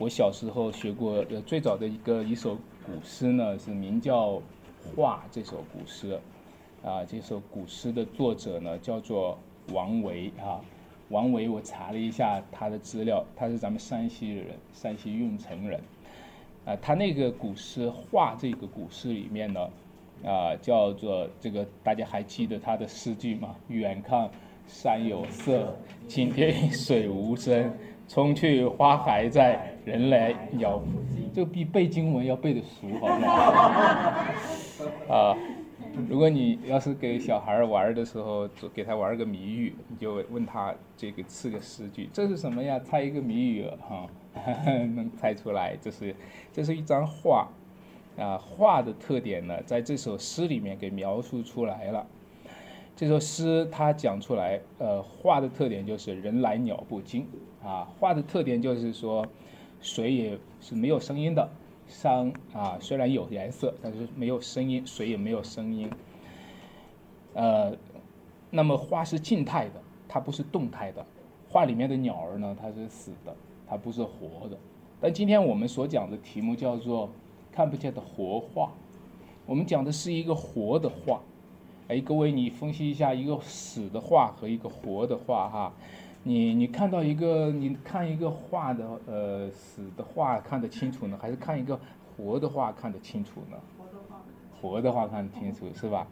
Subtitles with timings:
[0.00, 2.54] 我小时候学过，呃，最早的一个一首
[2.86, 4.30] 古诗呢，是名叫
[4.96, 6.18] 《画》这首古诗，
[6.82, 9.36] 啊，这首古诗的作者呢叫做
[9.74, 10.58] 王维啊。
[11.10, 15.78] 王维，我查了一下他的资料，他是咱们山西人，山西运城人。
[16.64, 19.68] 啊，他那个古诗《画》这个古诗里面呢，
[20.24, 23.54] 啊，叫做这个，大家还记得他的诗句吗？
[23.68, 24.30] 远看
[24.66, 25.76] 山有色，
[26.08, 27.70] 近听水无声。
[28.08, 31.30] 春去花还在，人来鸟不惊。
[31.32, 33.28] 这个比背经文要背的熟，好吗？
[35.08, 35.36] 啊，
[36.08, 42.78] 如果你要是给小孩玩的时候，给他玩个谜语，你就问他这个四个诗句，这是什么呀？
[42.80, 44.06] 猜一个谜语哈，
[44.94, 45.76] 能猜出来？
[45.80, 46.14] 这是，
[46.52, 47.48] 这是一张画，
[48.18, 52.06] 啊，画的特点呢，在这首诗里面给描述出来了。
[52.96, 57.26] 这首诗它讲出来，呃，画的特点就是人来鸟不惊。
[57.62, 59.26] 啊，画的特点就是说，
[59.80, 61.48] 水也是没有声音的，
[61.88, 65.90] 山啊虽然有颜色，但是没有声音，水也没有声音。
[67.34, 67.72] 呃，
[68.50, 71.04] 那么花是静态的，它不是动态的。
[71.48, 73.34] 画里面的鸟儿呢，它是死的，
[73.66, 74.56] 它不是活的。
[75.00, 77.08] 但今天我们所讲的题目叫做
[77.50, 78.70] 看不见的活画，
[79.46, 81.20] 我们讲的是一个活的画。
[81.88, 85.72] 哎，各位，你分析一下一个死的画和一个活的画，哈。
[86.22, 91.80] 你你看到一个，你看一个画的，呃，死的画看得清楚呢，还是看一个
[92.16, 93.56] 活的画看得清楚呢？
[93.78, 94.22] 活的画，
[94.60, 96.06] 活的画看得清楚是吧？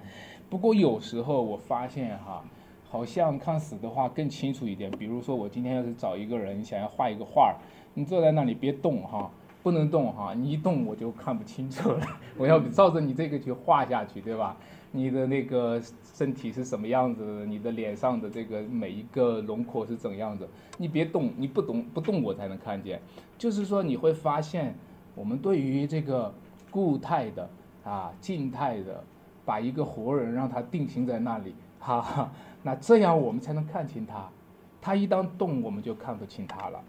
[0.49, 2.43] 不过有时候我发现哈，
[2.89, 4.91] 好像看死的画更清楚一点。
[4.93, 7.55] 比如说我今天要是找一个人想要画一个画，
[7.93, 9.31] 你坐在那里别动哈，
[9.63, 12.07] 不能动哈，你一动我就看不清楚了。
[12.39, 14.57] 我要照着你这个去画下去，对吧？
[14.91, 15.81] 你的那个
[16.15, 17.45] 身体是什么样子？
[17.47, 20.49] 你的脸上的这个每一个轮廓是怎样子？
[20.79, 23.01] 你别动，你不动不动我才能看见。
[23.37, 24.75] 就是说你会发现，
[25.15, 26.33] 我们对于这个
[26.71, 27.51] 固态的
[27.85, 29.05] 啊静态的，
[29.45, 32.33] 把一个活人让他定型在那里， 哈哈，
[32.63, 34.27] 那这样我们才能看清他。
[34.81, 36.81] 他一旦动，我们就看不清他了。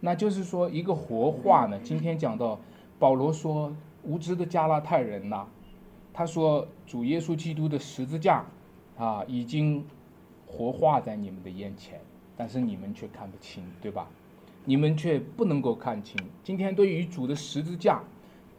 [0.00, 1.78] 那就是说一个活化呢？
[1.82, 2.58] 今天讲到
[2.98, 3.72] 保罗说
[4.02, 5.46] 无知的加拉太人呐。
[6.12, 8.44] 他说：“主耶稣基督的十字架，
[8.96, 9.84] 啊，已经
[10.46, 12.00] 活化在你们的眼前，
[12.36, 14.08] 但是你们却看不清，对吧？
[14.64, 16.20] 你们却不能够看清。
[16.42, 18.02] 今天对于主的十字架，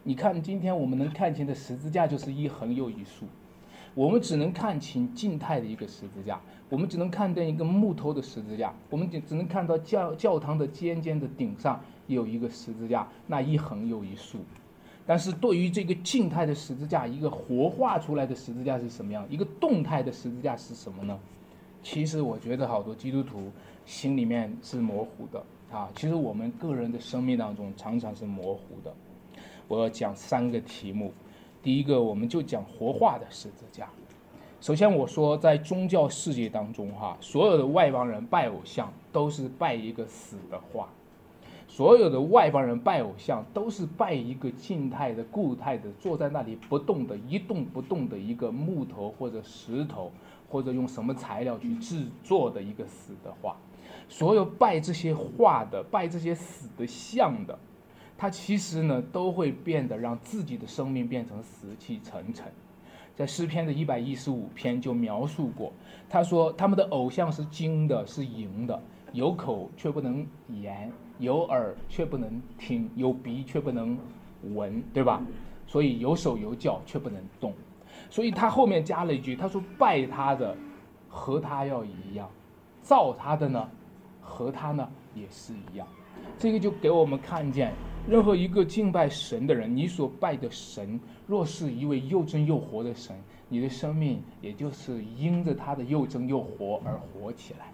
[0.04, 3.26] 你看，今天我们能看清的十字架就是一横又一竖，
[3.94, 6.40] 我们只能看清静态的一个十字架，
[6.70, 14.38] 我们只能看见一个木头的十字架，我们只只能看到教教堂的尖尖的顶上有一个十字架，那一横又一竖。”
[15.06, 19.26] 但是对于这个静态的十字架，一个活化出来的十字架是什么样？
[19.28, 21.18] 一个动态的十字架是什么呢？
[21.82, 23.50] 其实我觉得好多基督徒
[23.84, 25.42] 心里面是模糊的
[25.72, 25.88] 啊。
[25.96, 28.94] 其实我们个人的生命当中常常是模糊的。
[29.66, 31.12] 我要讲三个题目，
[31.62, 33.88] 第一个我们就讲活化的十字架。
[34.60, 40.86] 首先我说，在宗教世界当中哈，所有的外邦人拜偶像都是拜一个死的画。
[41.66, 50.12] 所有的外邦人拜偶像，都是拜一个静态的、固态的，坐在那里不动的、一动不动的一个木头或者石头，
[50.50, 53.56] 或者用什么材料去制作的一个死的画。
[54.10, 57.58] 所有拜这些画的、拜这些死的像的，
[58.18, 62.52] 他其实呢都会变得让自己的生命变成死气沉沉。
[63.16, 65.72] 在诗篇的一百一十五篇就描述过，
[66.08, 68.82] 他说他们的偶像是金的，是银的，
[69.12, 70.90] 有口却不能言。
[71.18, 73.94] 有耳却不能听，有鼻却不能
[74.54, 75.20] 闻，对吧？
[75.66, 77.52] 所以有手有脚却不能动，
[78.08, 80.56] 所以他后面加了一句，他说拜他的
[81.10, 82.26] 和他要一样，
[82.80, 83.68] 造他的呢
[84.22, 85.86] 和他呢也是一样。
[86.38, 87.74] 这个就给我们看见，
[88.08, 93.14] 任何一个敬拜神的人，你所拜的神若是一位又真又活的神，
[93.48, 97.72] 你的生命也就是因着他的又真又活而活起来。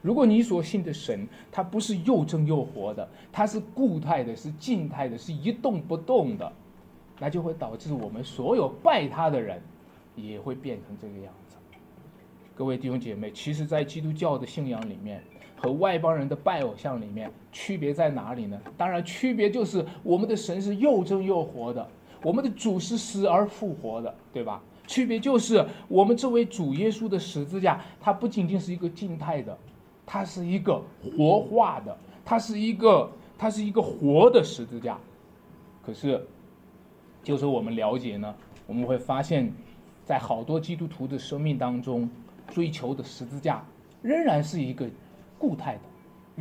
[0.00, 6.50] 如果你所信的神，他不是又真又活的，他是固态的，是静态的，是一动不动的，
[7.18, 9.60] 那就会导致我们所有拜他的人，
[10.16, 11.56] 也会变成这个样子。
[12.54, 15.22] 各位弟兄姐妹，其实，在基督教的信仰里面，
[15.64, 18.60] 和外邦人的拜偶像里面，区别在哪里呢？
[18.76, 21.88] 当然，区别就是我们的神是又真又活的，
[22.22, 24.62] 我们的主是死而复活的，对吧？
[24.86, 29.56] 区别就是我们这位主耶稣的十字架，它不仅仅是一个静态的。
[30.06, 31.96] 它是一个活化的，
[32.26, 34.98] 它是一个，它是一个活的十字架。
[35.82, 36.22] 可是，
[37.22, 38.34] 就是我们了解呢，
[38.66, 39.50] 我们会发现，
[40.04, 42.06] 在好多基督徒的生命当中，
[42.48, 43.64] 追求的十字架
[44.02, 44.86] 仍然是一个
[45.44, 45.80] 固态的，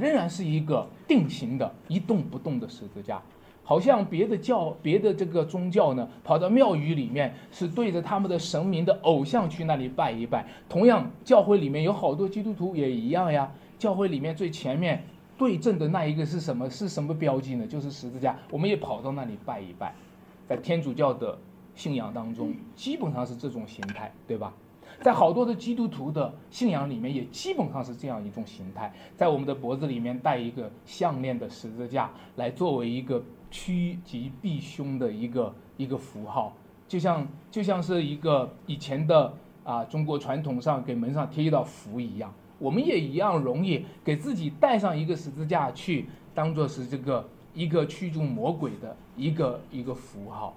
[0.02, 3.22] 仍然是一个定型的一动不动的十字架。
[3.66, 10.46] 好像别的教、别的这个宗教呢，跑到庙宇里面是对着他们的神明的偶像去那里拜一拜。
[10.70, 13.52] 同样，教会里面有好多基督徒也一样呀。
[13.78, 15.04] 教会里面最前面
[15.38, 16.70] 对正的那一个是什么？
[16.70, 17.68] 是什么标记呢？
[17.68, 18.38] 就是十字架。
[18.50, 19.94] 我们也跑到那里拜一拜。
[20.48, 21.38] 在天主教的
[21.76, 24.54] 信仰当中，基本上是这种形态，对吧？
[25.04, 28.92] 在好多的基督徒的信仰里面，也基本上是这样一种形态。
[29.16, 33.22] 在我们的脖子里面戴一个项链的十字架，来作为一个。
[33.56, 36.52] 趋吉避凶的一个一个符号，
[36.88, 39.32] 就像就像是一个以前的
[39.64, 50.56] 啊中国传统上给门上贴一道符一样，我们也一样容易给自己带上一个十字架去当做是这个一个驱逐魔鬼的一个一个符号。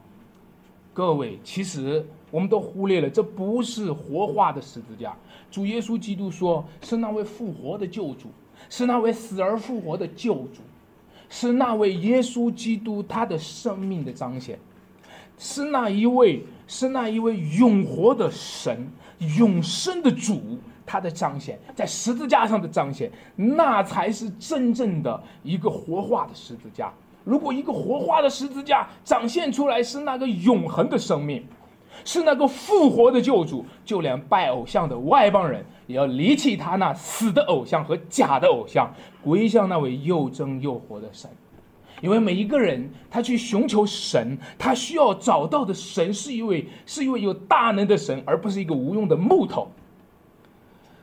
[0.95, 5.17] 各位，其实我们都忽略了，这不是活化的十字架。
[5.51, 8.31] 主耶稣基督说，是那位复活的救主，
[8.69, 10.61] 是那位死而复活的救主。
[11.29, 14.57] 是那位耶稣基督他的生命的彰显，
[15.37, 18.89] 是那一位是那一位永活的神
[19.37, 20.57] 永生的主
[20.87, 26.93] 他的彰显，在十字架上的彰显，那才是真正的一个活化的十字架。
[27.25, 31.45] 如果一个活化的十字架展现出来是那个永恒的生命。
[32.07, 38.89] 是那个复活的救主，就连拜偶像的外邦人也要离弃他那死的偶像和假的偶像，
[39.23, 41.29] 归向那位又真又活的神。
[42.01, 49.67] 因为每一个人他去寻求神，他需要找到的神是一位是一位有大能的神，而不是一个无用的木头。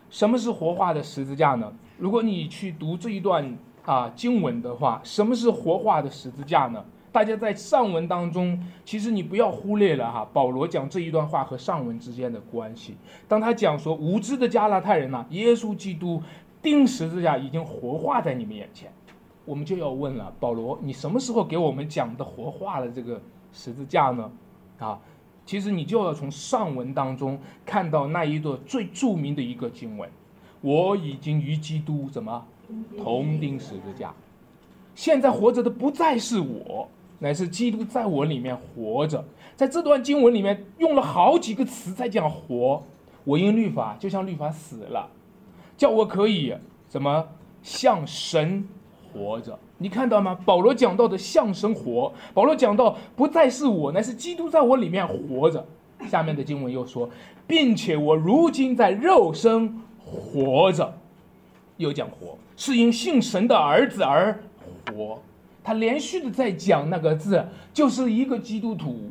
[0.10, 1.70] 什么是活化的十字架呢？
[1.98, 6.86] 如果你去读这一段啊经文的话，什么是活化的十字架呢？
[7.14, 12.96] 大家在上文当中，其实你不要忽略了哈，保罗讲这一段话和上文之间的关系。
[13.28, 16.20] 当他讲说无知的加拉太人呐，耶稣基督
[16.60, 18.92] 钉十字架已经活化在你们眼前，
[19.46, 23.22] 我们就要问了，保罗，你什么时候给我们讲的活化了这个
[23.52, 24.32] 十字架呢？
[24.80, 25.00] 啊，
[25.46, 30.10] 其实你就要从上文当中看到那一段最著名的一个经文，
[30.62, 32.44] 我已经与基督怎么
[32.98, 34.12] 同钉十字架，
[34.96, 36.90] 现在活着的不再是我。
[37.24, 39.24] 乃是基督在我里面活着，
[39.56, 42.84] 在这段经文里面用了好几个词在讲活。
[43.24, 45.08] 我因律法就像律法死了，
[45.78, 46.54] 叫我可以
[46.90, 47.26] 怎么
[47.62, 48.68] 像神
[49.14, 49.58] 活着？
[49.78, 50.38] 你看到吗？
[50.44, 55.66] 保罗讲到的像神活，保罗讲到不再是我，乃是基督在我里面活着。
[56.10, 57.10] 下面的经文又说，
[57.48, 60.94] 并且我如今在肉身活着，
[61.78, 64.38] 又讲活，是因信神的儿子而
[64.94, 65.18] 活。
[65.64, 67.44] 他连续的在讲那个字，
[67.74, 69.10] 就是一个基督徒，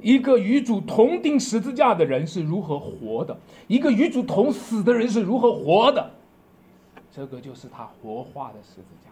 [0.00, 3.36] 一个与主同钉十字架的人是如何活的，
[3.66, 6.10] 一个与主同死的人是如何活的，
[7.12, 9.10] 这个就是他活化的十字架。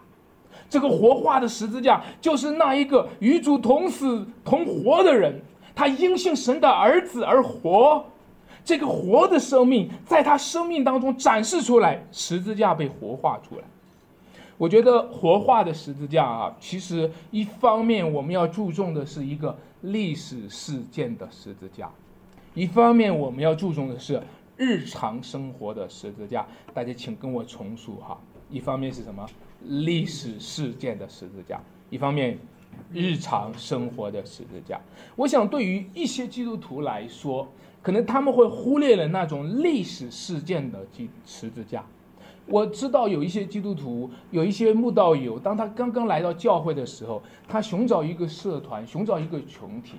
[0.67, 5.39] 这个活化的十字架，就是那一个与主同死同活的人，
[5.75, 8.03] 他因信神的儿子而活，
[8.65, 13.63] 这个活的生命在他生命当中展示出来，十字架被活化出来。
[14.59, 21.89] 我觉得活化的十字架啊，其实一方面我们要注重的是一个历史事件的十字架，
[22.53, 24.21] 一方面我们要注重的是
[24.57, 26.45] 日常生活的十字架。
[26.73, 28.19] 大家请跟我重述哈，
[28.49, 29.25] 一方面是什么
[29.63, 32.37] 历史事件的十字架，一方面
[32.91, 34.77] 日常生活的十字架。
[35.15, 37.47] 我想对于一些基督徒来说，
[37.81, 41.81] 可能他们会忽略了那种历史事件的基十字架。
[42.49, 49.97] 我知道有一些基督徒，有一些慕道友，当他刚刚来到教会的时候，他寻找一个社团，寻找一个群体，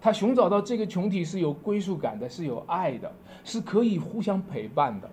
[0.00, 3.10] 他寻找到这个群体是有归属感的，是有爱的，
[3.44, 5.08] 是可以互相陪伴的。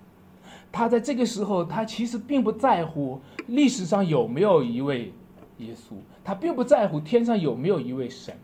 [0.72, 5.14] 他在这个时候，他其实并不在乎历史上有没有一位
[5.58, 5.94] 耶稣，
[6.24, 8.36] 他并不在乎天上有没有一位神，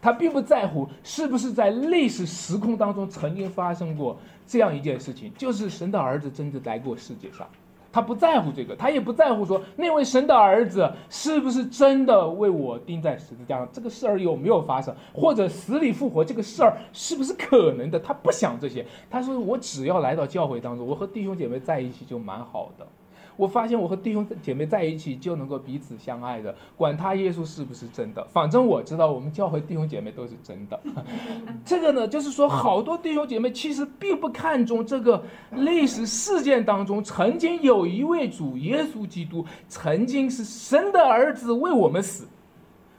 [0.00, 7.46] 他并不在乎是不是在历史时空当中曾经发生过这样一件事情，就是神的儿子真的来过世界上。
[7.92, 18.00] 他不在乎这个，他也不在乎说那位神的儿子是不是真的为我钉在十字架上，这个事儿有没有发生，或者死里复活这个事儿是不是可能的？
[18.00, 22.86] 他不想这些，他说我只要来到教会当中，我和弟兄姐妹在一起就蛮好的。
[23.36, 30.80] 我发现我和弟兄姐妹在一起就能够彼此相爱的，管他耶稣是不是真的，反正我知道我们教会弟兄姐妹都是真的。
[31.64, 35.22] 这个呢，就是说好多弟兄姐妹其实并不看重这个
[35.52, 42.26] 历史事件当中曾经有一位主耶稣基督曾经是神的儿子为我们死，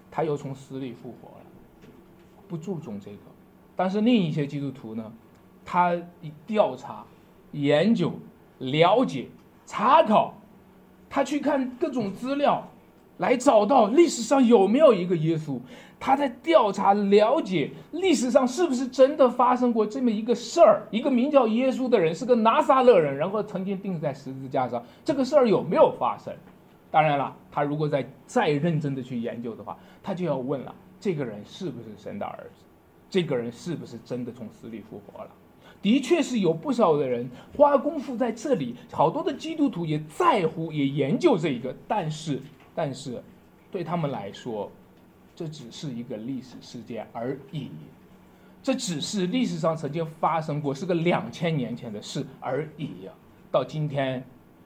[0.10, 1.46] 他又从死里复活了，
[2.48, 3.18] 不注重这个。
[3.76, 5.12] 但是另一些基督徒呢，
[5.64, 7.04] 他一调查、
[7.52, 8.12] 研究、
[8.60, 9.28] 了解。
[9.76, 10.36] 查考，
[11.10, 12.64] 他去看各种资料，
[13.18, 15.60] 来找到历史上有没有一个耶稣。
[16.00, 26.32] 他在调查了解历史上是不是真的发生过这么一个事儿，一个名叫耶稣的人是个拿撒勒人，然后曾经钉在十字架上，这个事儿有没有发生？
[26.92, 32.64] 当然了，他如果再再认真的去研究的话，他就要问了：这个人是不是神的儿子？
[33.10, 35.32] 这个人是不是真的从死里复活了？
[35.84, 42.42] 的确是有不少的人花功夫在这里，好多的基督徒也在乎也研究这一个，但是
[42.74, 43.22] 但是
[43.70, 44.72] 对他们来说。
[45.36, 47.68] 这只是一个历史事件而已，
[48.62, 53.10] 这只是历史上曾经发生过，是个两千年前的事而已。
[53.52, 54.24] 到今天，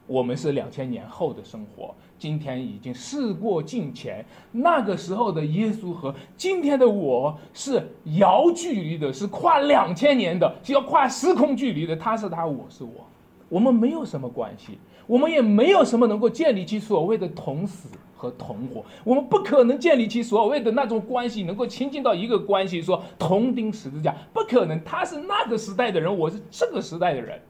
[0.08, 4.24] 我们是两千年后的生活，今天已经事过境迁。
[4.50, 7.86] 那个时候的耶稣和今天的我是
[8.16, 11.94] 遥距离的，是跨两千年的，是要跨时空距离的。
[11.94, 13.06] 他是他，我是我，
[13.48, 17.88] 我们没有什么关系，我们也没有什么能够建立起所谓的同死。
[18.20, 24.82] 和同活，我们不可能建立起所谓的那种关系，能够亲近到一个关系，说同钉十字架，不可能。
[24.82, 27.40] 他是那个时代的人，我是这个时代的人。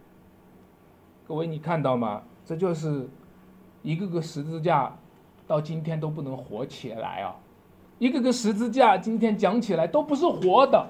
[1.26, 2.20] 各位，你看到吗？
[2.48, 3.06] 这就是
[3.82, 4.90] 一个个十字架，
[5.46, 7.36] 到今天都不能活起来啊！
[7.98, 10.86] 一个个十字架，今天讲起来都不是活的。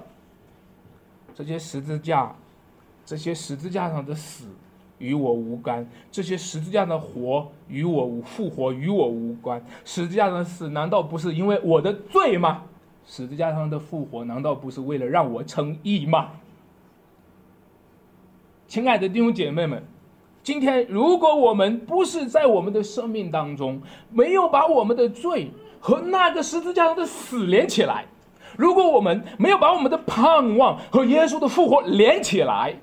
[1.35, 2.33] 这些十字架，
[3.05, 4.47] 这些十字架上的死。
[4.99, 9.61] 与我无干，这些十字架的活与我无复活与我无关。
[9.83, 12.63] 十字架上的死难道不是因为我的罪吗？
[13.05, 16.31] 十字架上的复活难道不是为了让我称义吗？
[18.67, 19.83] 亲爱的弟兄姐妹们，
[20.49, 23.79] 今天如果我们不是在我们的生命当中
[24.11, 28.07] 没有把我们的罪和那个十字架上的死连起来，
[28.57, 32.75] 如果我们没有把我们的盼望和耶稣的复活连起来，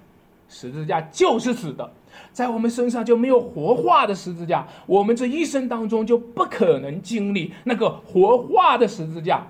[0.48, 1.90] 十字架就是死的。
[2.30, 9.44] 在我们身上就没有活化的十字架，我们这一生当中就不可能经历那个活化的十字架，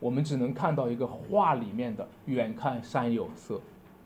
[0.00, 3.60] 我们只能看到一个画里面的，远看山有色，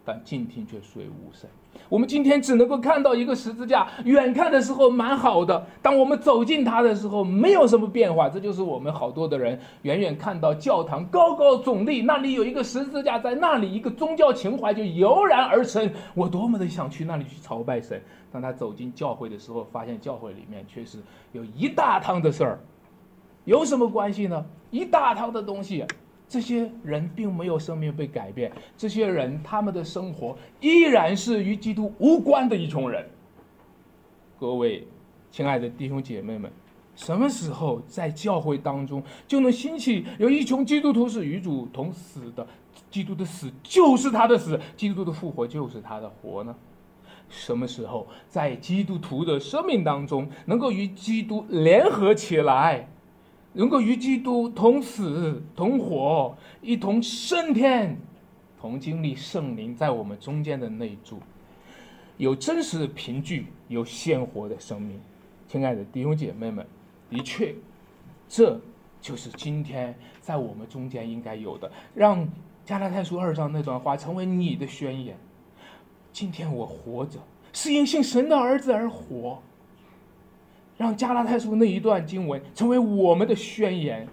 [0.05, 1.49] 但近听却水无声。
[1.89, 8.29] 我们今天只能够看到一个十字架，远看的时候蛮好的，当我们走近它的时候，没有什么变化。
[8.29, 15.91] 这就是我们好多的人远远看到教堂高高耸立，那里有一个十字架，在那里一个宗教情怀就油然而生。
[16.15, 18.01] 我多么的想去那里去朝拜神。
[18.33, 20.99] 当他走进教会的时候，发现教会里面确实
[21.33, 22.59] 有一大趟的事儿，
[23.45, 24.45] 有什么关系呢？
[24.71, 25.85] 一大趟的东西。
[26.29, 33.09] 这些人并没有生命被改变，这些人他们的生活依然是与基督无关的一群人。
[34.39, 34.87] 各位
[35.31, 36.51] 亲爱的弟兄姐妹们，
[36.95, 42.47] 什么时候在教会当中就能兴起有一群基督徒是与主同死的？
[42.91, 46.55] 基督的死就是他的死，基督的复活就是他的活呢？
[47.29, 52.89] 什么时候在基督徒的生命当中能够与基督联合起来？
[53.57, 57.97] 能够与基督同死同活，一同升天，
[58.61, 61.19] 同经历圣灵在我们中间的内住，
[62.19, 65.01] 有真实的凭据，有鲜活的生命。
[65.49, 66.67] 亲爱的弟兄姐妹们，
[67.09, 67.55] 的确，
[68.29, 68.61] 这
[69.01, 71.73] 就是今天在我们中间应该有的。
[71.95, 72.29] 让
[72.63, 75.17] 加拉太书二章那段话成为你的宣言。
[76.13, 77.19] 今天我活着，
[77.55, 79.43] 是因信神的儿子而活。
[80.77, 84.07] 让加拉太书那一段经文成为我们的宣言：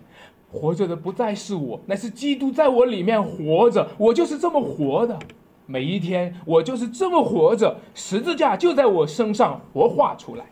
[0.52, 3.90] 活着的不再是我，乃是基督在我里面活着。
[3.98, 5.20] 我就是这么活的，
[5.66, 7.78] 每一天我就是这么活着。
[7.94, 10.46] 十字架就在我身上活化出来。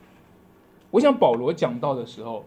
[0.90, 2.44] 我想保罗讲到的时候，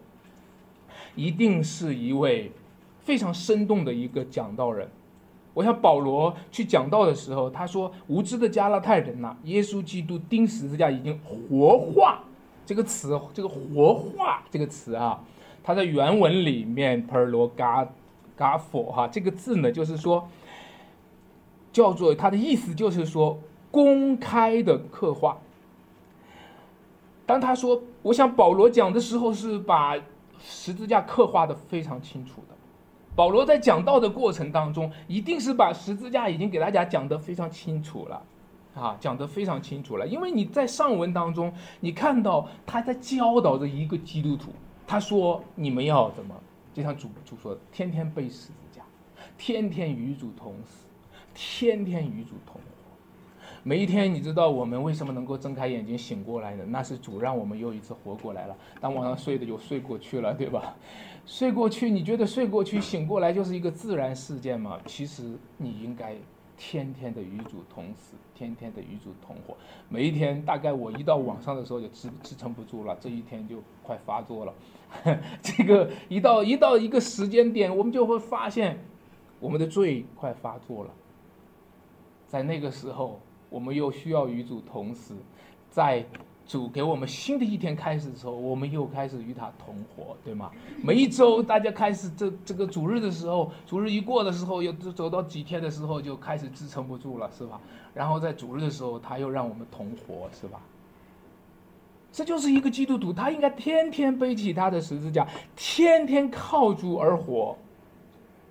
[1.14, 2.52] 一定是一位
[3.00, 4.86] 非常生动的一个讲道人。
[5.54, 12.24] 我想保罗去讲道的时候，他说：“无知的加拉太人呐，耶稣基督钉十字架已经活化。”
[12.66, 15.22] 这个词，这个活化这个词啊，
[15.62, 20.28] 它在原文里面 p e r l o g a g a f o 哈，这个字呢，就是说，
[21.72, 23.38] 叫做它的意思就是说
[23.70, 25.38] 公开的刻画。
[27.26, 29.96] 当他说，我想保罗讲的时候是把
[30.40, 32.54] 十字架刻画的非常清楚的。
[33.16, 38.22] 保罗在讲道的过程当中，一定是把十字架已经给大家讲得非常清楚了。
[38.74, 44.50] 啊，讲得非常清楚了，因为你在上文当中，你看到他在教导着一个基督徒，
[44.84, 46.34] 他说：“你们要怎么？
[46.72, 48.82] 就像主主说的，天天背十字架，
[49.38, 50.88] 天天与主同死，
[51.32, 52.62] 天天与主同活。
[53.62, 56.64] 每一天，你知道我们为什么能够睁开眼睛醒过来呢？
[56.66, 58.56] 那是主让我们又一次活过来了。
[58.80, 60.74] 当晚上睡的就睡过去了，对吧？
[61.24, 64.80] 睡过去，你觉得睡过去醒过来就是一个自然事件吗？
[64.84, 66.16] 其实你应该。
[66.56, 69.56] 天天的与主同死，天天的与主同活。
[69.88, 74.54] 每一天，大概我一到晚上的时候就支支撑不住了，这一天就快发作了。
[75.42, 78.78] 这个一到一到一个时间点，我们就会发现
[79.40, 80.90] 我们的罪快发作了。
[82.28, 83.20] 在那个时候，
[83.50, 85.14] 我们又需要与主同死，
[85.70, 86.04] 在。
[86.46, 90.50] 主给我们新的一天开始的时候，我们又开始与他同活，对吗？
[90.82, 97.60] 每一周大家开始这这个主日的时候，主日一过的时候，又走到几天的时候，就开始支撑不住了，是吧？
[97.94, 100.60] 然后在主日的时候，他又让我们同活，是吧？
[102.12, 107.56] 这就是一个基督徒，他应该天天背起他的十字架，天天靠主而活。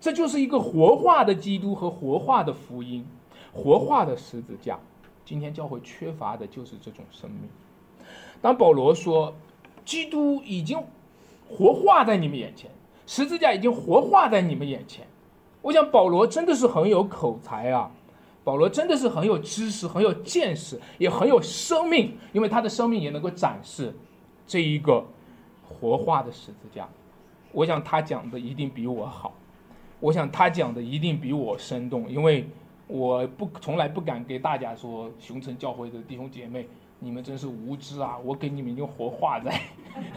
[0.02, 3.06] 这就是一个活化的基督和活化的福音，
[3.54, 4.78] 活化的十字架。
[5.24, 7.50] 今天教会缺乏的就是这种生命。
[8.44, 9.34] 当保罗说，
[9.86, 10.78] 基督已经
[11.48, 12.70] 活化在你们眼前，
[13.08, 15.08] 十字架已经活化在你们眼前，
[15.62, 17.90] 我想保罗真的是很有口才啊，
[18.44, 23.96] 保罗真的是很有知识、很有见识，也很有生命，因为他的生命也能够展示
[24.46, 25.06] 这一个
[25.66, 26.86] 活化的十字架。
[27.54, 29.34] 我想他讲的一定比我好，
[30.02, 32.46] 我想他讲的一定比我生动，因为
[32.88, 36.68] 我不从来不敢给大家说熊城教会的弟兄姐妹。
[37.00, 38.18] 你们真是无知啊！
[38.24, 39.60] 我给你们已经活化在，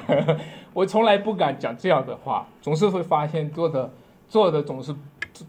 [0.72, 3.92] 我从来不敢讲这样的话，总是会发现做的
[4.28, 4.94] 做的总是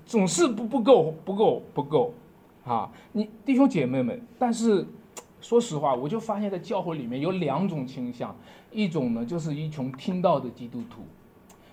[0.04, 2.12] 总是不不够不够不够，
[2.66, 2.90] 啊！
[3.12, 4.84] 你弟兄姐妹们，但是
[5.40, 8.36] 说实话，我就发现在教会里面有两种倾向，
[8.72, 11.04] 一种呢就是一群听到的基督徒，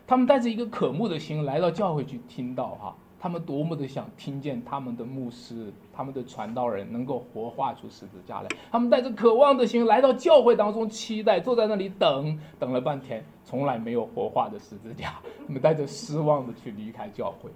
[0.07, 2.95] 他们带着一个渴慕的心来到教会去听到哈。
[3.25, 8.49] 他们多么的想听见他们的牧师、他们的传道人能够活化出十字架来。
[8.71, 15.15] 他们带着渴望的心来到教会当中，期待坐在那里等，等了半天，从来没有活化的十字架。
[15.47, 17.51] 他们带着失望的去离开教会。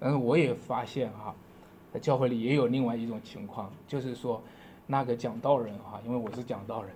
[0.00, 1.32] 但是我也发现哈，
[1.92, 4.42] 在教会里也有另外一种情况，就是说，
[4.84, 6.90] 那个讲道人哈，因为我是讲道人，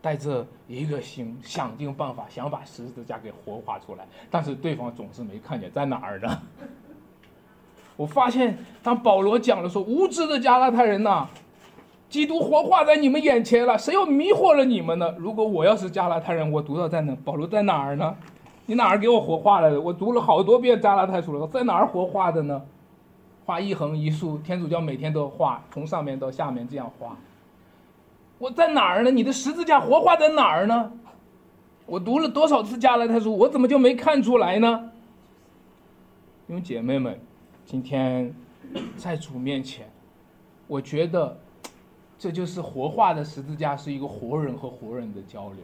[0.00, 6.40] 带着一个心，想尽办法想把十字架给活化出来，但是对方总是没看见在哪儿呢？
[7.96, 11.26] 我发现，当保罗讲了说：“无知的加拉太人呐，
[12.10, 15.14] 基督活化在你们眼前了，谁又迷惑了你们呢？
[15.16, 17.16] 如果我要是加拉太人，我读到在哪？
[17.24, 18.14] 保罗在哪儿呢？
[18.66, 19.80] 你哪儿给我活化了的？
[19.80, 22.60] 我读了好多遍加拉太书了，在哪儿活化的呢？
[23.46, 27.16] 画一横一竖，天主教每天都画，从上面到下面这样画。
[28.38, 29.10] 我在哪儿呢？
[29.10, 30.92] 你的十字架活化在哪儿呢？
[31.86, 34.90] 我读了多少次加拉太书，我怎么就没看出来呢？
[36.46, 37.18] 因为姐妹们。”
[37.66, 38.32] 今天
[38.96, 39.90] 在主面前，
[40.68, 41.36] 我觉得
[42.16, 45.58] 这就是活化的十字架，是一个活人和活人的交流。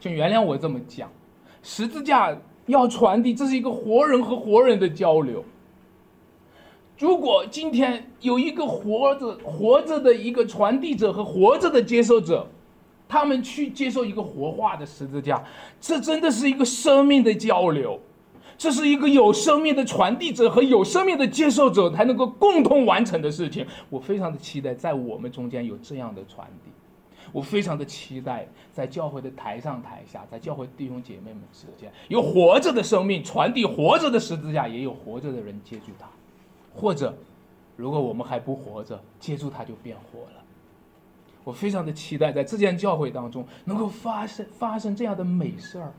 [0.00, 1.10] 请原谅我这么讲，
[1.62, 5.44] 十字架要传递，这是一个活人和活人的交流。
[6.98, 12.46] 如果今天有一个活着活着的一个传递者和活着的接受者，
[13.06, 15.44] 他们去接受一个活化的十字架，
[15.82, 18.00] 这真的是一个生命的交流。
[18.58, 23.66] 这是一个有生命的传递者和有生命的接受者才能够共同完成的事情。
[23.90, 26.70] 我非常的期待在我们中间有这样的传递，
[27.32, 36.06] 我非常的期待在教会的台上台下，在教会弟兄姐妹们之间有活着的生命传递，活着的十字架也有活着的人接住它，
[36.74, 37.14] 或者
[37.76, 40.42] 如果我们还不活着，接住它就变活了。
[41.44, 45.92] 我非常的期待在这间教会当中能够发生发生这样的美事儿，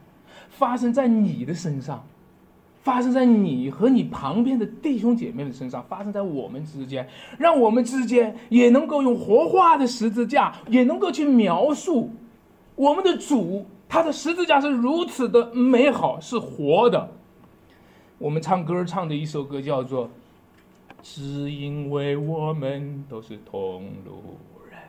[0.50, 2.04] 发生在你的身上。
[2.88, 7.06] 发生在你和你旁边的弟兄姐妹的身上，发生在我们之间，
[7.38, 12.10] 让我们之间也能够用活化的十字架，也能够去描述
[12.78, 17.10] 我们的主，他的十字架是如此的美好，是活的。
[18.19, 20.06] 我们唱歌唱的一首歌叫做
[21.04, 24.38] 《只因为我们都是同路
[24.71, 24.80] 人，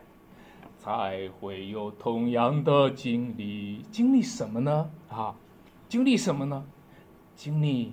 [0.79, 4.89] 才会有同样的经历》，经历什么呢？
[5.11, 5.35] 啊，
[5.89, 6.63] 经历什么呢？
[7.39, 7.93] 经历，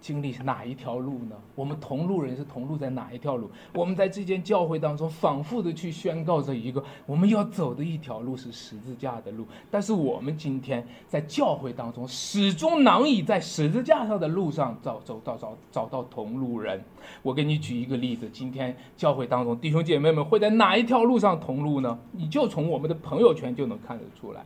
[0.00, 1.36] 经历是哪一条路呢？
[1.54, 3.48] 我们同路人是同路在哪一条路？
[3.72, 9.46] 我们在这间教会当中反复的去宣告着一个我们要走的一条路是十字架的路。
[9.70, 16.82] 但是我们今天在教会当中始终难以在十字架上的路上找走到找找到同路人。
[17.22, 21.96] 我给你举一个例子：今天教会当中弟兄姐妹们会在哪一条路上同路呢？
[22.10, 24.44] 你就从我们的朋友圈就能看得出来。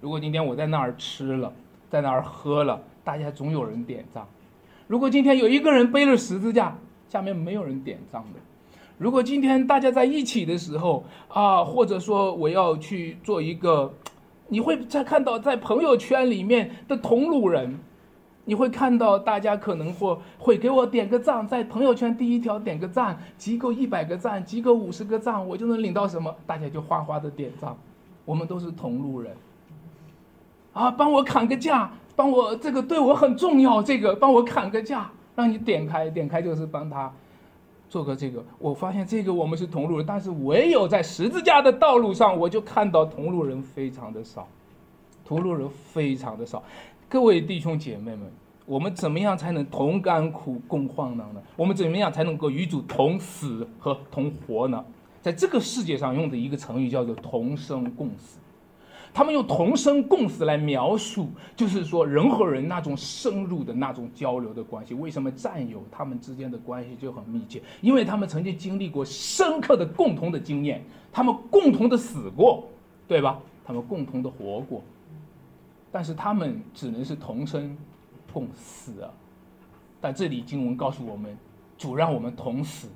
[0.00, 1.52] 如果今天我在那儿吃了，
[1.90, 2.80] 在那儿喝了。
[3.06, 4.26] 大家总有人点赞。
[4.88, 6.76] 如果今天有一个人背了十字架，
[7.08, 8.40] 下面没有人点赞的。
[8.98, 13.94] 如果今天大家在一起的时候啊，或者说我要去做一个，
[14.48, 17.78] 你会再看到在朋友圈里面的同路人，
[18.44, 26.34] 你会看到大家可能或会给我点个赞，在朋友圈第一条点个赞，集够一百个赞，集够五十个赞，我就能领到什么？
[26.44, 27.72] 大家就哗哗的点赞。
[28.24, 29.36] 我们都是同路人，
[30.72, 37.12] 啊，帮我砍个价，帮我这个对我很重要，这个帮我砍个价，让你点开，点开就是帮他
[37.88, 38.42] 做个这个。
[38.58, 44.48] 我发现这个我们是同路人，但是唯有在十字架的道路上，我就看到同路人非常的少，
[45.24, 46.62] 同路人非常的少。
[47.08, 48.20] 各位弟兄姐妹们，
[48.64, 51.40] 我们怎么样才能同甘苦共患难呢？
[51.54, 54.84] 我们怎么样才能够与主同死和同活呢？
[55.22, 58.38] 在这个世界上用的一个成语叫做“同生共死”，
[59.16, 64.92] 他们用“同生共死”来描述，就是说人和人那种深入的那种交流的关系。
[64.92, 67.62] 为什么战友他们之间的关系就很密切？
[67.80, 72.68] 因为他们曾经经历过深刻的共同的经验，他们共同的死过，
[73.08, 73.40] 对吧？
[73.64, 74.82] 他们共同的活过。
[75.90, 77.74] 但是他们只能是同生
[78.30, 79.08] 共死啊！
[79.98, 81.34] 但这里经文告诉我们，
[81.78, 82.86] 主让我们同死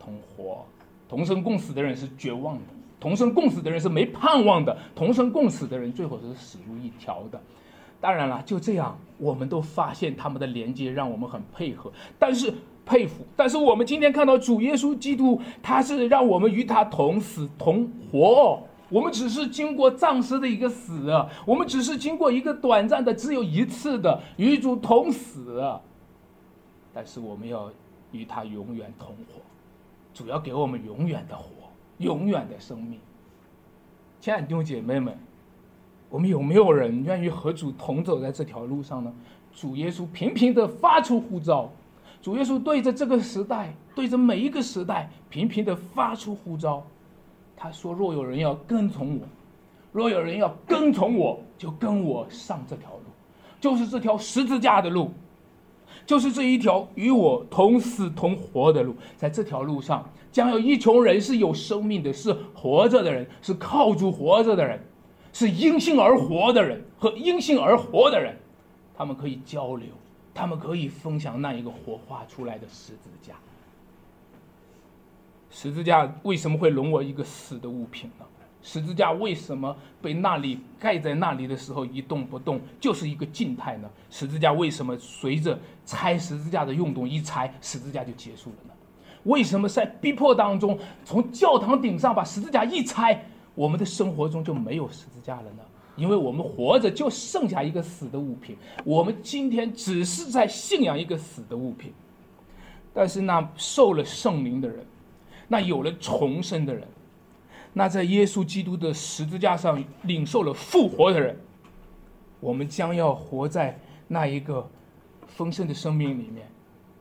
[0.00, 0.64] 同活。
[1.10, 2.71] 同生共死的人是绝望的，
[3.02, 7.40] 同生共死的人是没盼望的，同生共死的人最后是死路一条的。
[8.00, 12.54] 当然了，就这样，我们都发现他们的连接让我们很配合，但是
[12.86, 13.26] 佩服。
[13.34, 18.62] 但是我们今天看到主耶稣基督，他是让我们与他同死同活。
[18.88, 21.10] 我们只是经过暂时的一个死，
[21.44, 25.60] 我们只是经过一个短暂的、只有一次的与主同死，
[26.94, 27.68] 但是我们要
[28.12, 29.40] 与他永远同活，
[30.14, 31.61] 主要给我们永远的活，
[32.02, 32.98] 永远的生命。
[34.20, 35.16] 亲爱的弟兄姐妹们，
[36.10, 39.12] 我们有没有人愿意和主同走在这条路上呢？
[39.54, 41.70] 主耶稣频频的发出呼召，
[42.20, 46.82] 主耶稣对着这个时代，对着每一个时代，频频的发出呼召。
[47.56, 49.22] 他说：“若有人要跟从我，
[49.92, 53.02] 若有人要跟从我，就跟我上这条路，
[53.60, 55.12] 就是这条十字架的路，
[56.06, 58.96] 就是这一条与我同死同活的路。
[59.16, 64.82] 在这条路上，将有一群人是有生命的，是活着的人，是靠主活着的人，
[65.32, 68.34] 是因信而活的人和因信而活的人，
[68.96, 69.88] 他们可以交流，
[70.32, 73.34] 他们可以分享那一个活化出来的十字架。”
[75.54, 78.24] 十字架为什么会沦为一个死的物品呢？
[78.62, 83.90] 十字架为什么被那里盖在那里的时候一动不动，就是一个静态呢？
[84.08, 88.72] 十字架为什么随着拆十字架的运动一拆，十字架就结束了呢？
[89.24, 95.62] 为什么在逼迫当中，从教堂顶上把十字架一拆，我们的生活中就没有十字架了呢？
[95.94, 101.92] 因为我们活着就剩下一个死的物品，我们今天只是在信仰一个死的物品，
[102.94, 104.86] 但是那受了圣灵的人。
[105.48, 106.88] 那有了重生的人，
[107.74, 111.38] 那在耶稣基督的十字架上领受了复活的人，
[112.40, 114.66] 我们将要活在那一个
[115.26, 116.48] 丰盛的生命里面，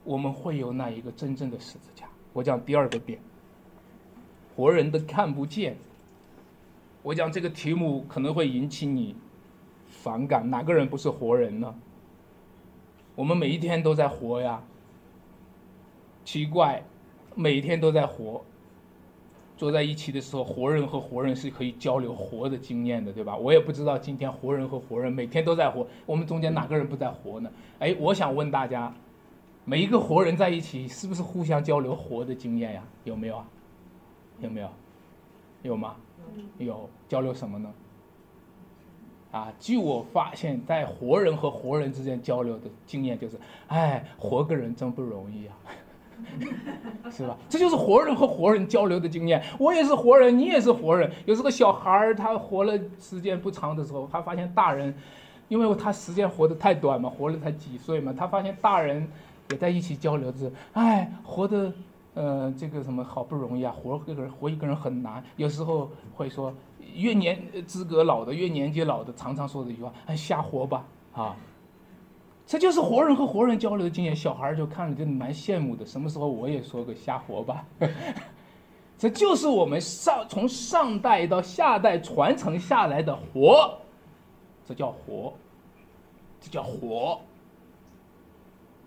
[0.03, 2.05] 我们会有那一个真正的十字架。
[2.33, 3.19] 我讲第二个点，
[4.55, 5.77] 活人的看不见。
[7.03, 9.15] 我讲这个题目可能会引起你
[9.87, 11.75] 反感，哪个人不是活人呢？
[13.15, 14.63] 我们每一天都在活呀，
[16.23, 16.83] 奇怪。
[17.33, 18.43] 每一天都在活，
[19.55, 23.37] 坐在一起的时候，活人和活人是可以交流活的经验的，对吧？
[23.37, 27.49] 我也不知道今天活人和活人每天都在活，我们中间哪个人不在活呢？
[27.79, 28.93] 哎，我想问大家，
[29.71, 32.83] 每一个活人在一起是不是互相交流活的经验呀？
[33.05, 33.47] 有没有啊？
[34.41, 34.69] 有没有？
[35.61, 35.95] 有吗？
[36.57, 37.73] 有交流什么呢？
[39.31, 45.55] 啊，据我发现，在活人和活人之间交流的经验就是，哎，活个人真不容易啊。
[47.09, 47.37] 是吧？
[47.47, 49.41] 这就是活人和活人交流的经验。
[49.57, 51.09] 我也是活人，你也是活人。
[51.25, 54.93] 有时候小孩儿他活了时间不长的时候，他发现大人，
[55.47, 59.07] 因为他时间活得太短嘛，活了才几岁嘛，他发现大人
[59.51, 60.51] 也在一起交流着。
[60.73, 61.73] 哎，活的，
[62.13, 65.23] 呃，这个什么好不容易啊，活一个人活一个人很难。
[65.35, 66.53] 有时候会说，
[66.95, 71.35] 越年资格老的，越年纪老的，常常说这句话，哎，瞎活吧，啊。
[72.47, 75.85] 这就是活人和活人交流的经验，小孩就看了就蛮羡慕的。
[75.85, 77.65] 什么时候我也说个瞎活吧？
[78.97, 83.73] 这就是我们上从上代到下代传承下来的活，
[84.67, 85.33] 这叫活，
[86.41, 87.21] 这叫活。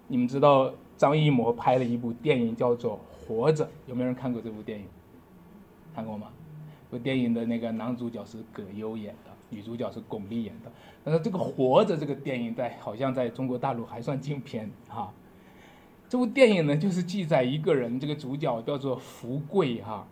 [0.08, 2.96] 你们知道张艺谋拍了一部电影叫做
[3.28, 4.84] 《活着》，有没有人看过这部电影？
[5.94, 6.28] 看过吗？
[6.90, 9.30] 这部电影的那个男主角是葛优演的。
[9.50, 10.72] 女主角是巩俐演的，
[11.04, 15.12] 呃，这个《活着》这个电影在好像在中国大陆还算禁片哈。
[16.08, 20.04] 这部电影呢，就是记载一个人，这个主角叫做福贵哈，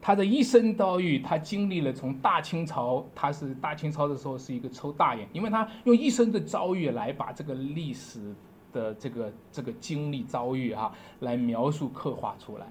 [0.00, 8.32] 他的一生遭遇，他经历了从大清朝，他是大清朝的时候是一个抽大烟，因为他用一生的遭遇来把这个历史
[8.76, 12.66] 的这个这个经历遭遇哈，来描述刻画出来，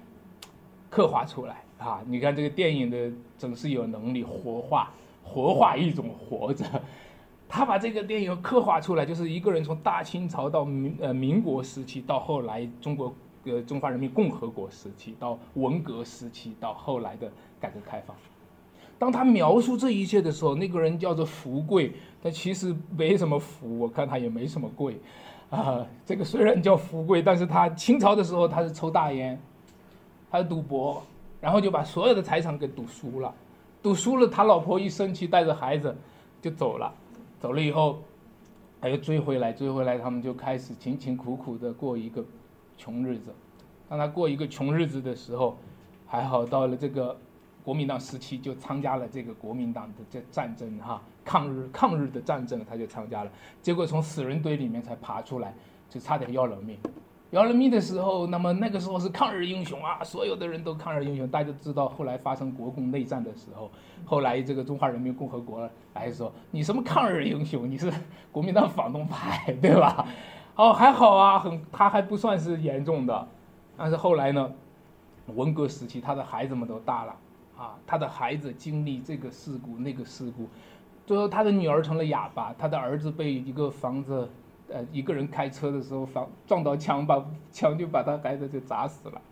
[0.88, 2.00] 刻画出来啊！
[2.06, 4.92] 你看这个电影的总是有能力活化
[5.24, 6.64] 活化一种活着，
[7.48, 13.12] 他把这个电影刻画出来，就是一个人从大清朝到民呃民国时期，到后来中国。
[13.48, 18.16] 呃，中华人民共和国时期到文革时期到后来的改革开放，
[18.98, 24.98] 当他描述这一切的时候，那个人叫做福贵，但其实没什么福，我看他也没什么贵，
[25.50, 29.38] 啊，这个虽然叫福贵，但是他清朝的时候他是抽大烟，
[30.30, 31.02] 他是赌博，
[31.40, 33.34] 然后就把所有的财产给赌输了，
[33.82, 35.96] 赌输了，他老婆一生气，带着孩子
[36.40, 36.92] 就走了，
[37.40, 38.02] 走了以后，
[38.80, 42.24] 他又追回来，追回来，他们就开始勤勤苦苦的过一个。
[42.78, 43.34] 穷日子，
[43.88, 45.56] 当他过一个穷日子的时候，
[46.06, 47.16] 还好到了这个
[47.64, 55.52] 国民党时期，就参加了这个国民党的这战争哈，抗日抗日的战争，他就参加了，结果从死人堆里面才爬出来，
[55.90, 56.78] 就差点要了命，
[57.30, 63.68] 要了命的时候，那么那个时候是抗日英雄啊，所有的人都抗日英雄，大家知道后来发生国共内战的时候，
[64.04, 67.92] 后来这个中华人民共和国来说，你什么抗日英雄，你是
[68.30, 70.06] 国民党反动派，对吧？
[70.54, 73.28] 哦，还好啊，很，他还不算是严重的，
[73.76, 74.50] 但是后来呢，
[75.26, 77.14] 文革时期，他的孩子们都大了，
[77.58, 80.48] 啊，他的孩子经历这个事故那个事故，
[81.06, 84.28] 最后他的女儿成了哑巴，他的儿子被一个房子，
[84.68, 89.22] 呃，一个人开车的时候房撞到墙，把墙就把他孩子就砸死了，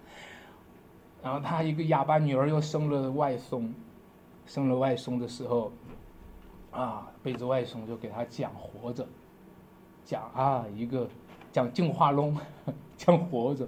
[1.21, 3.75] 然后他一个哑巴女儿又生了外孙，
[4.47, 5.73] 生了外孙的时候，
[6.71, 9.07] 啊，背着外孙就给他讲活着。
[10.05, 11.09] 讲啊，一个
[11.51, 12.37] 讲进化论，
[12.97, 13.67] 讲活着。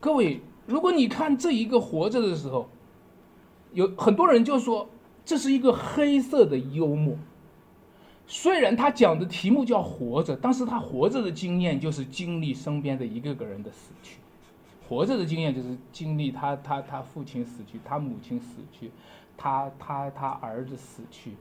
[0.00, 2.66] 各位，如果你看这一个活着的时候，
[3.72, 4.88] 有很多人就说
[5.28, 7.14] 这是一个黑色的幽默。
[8.26, 14.16] 虽然他讲的题目叫活着，但是他活着的经验就是经历身边的一个个人的死去，
[14.88, 18.90] 活着的经验就是经历他他他父亲死去，他母亲死去，
[19.36, 21.32] 他他他儿子死去。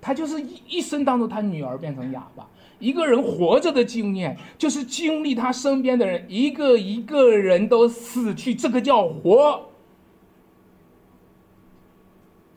[0.00, 2.48] 他就是一一生当中，他女儿变成哑巴。
[2.78, 9.67] 一个人活着的经验，就是经历他身边的人一个一个人都死去，这个叫活。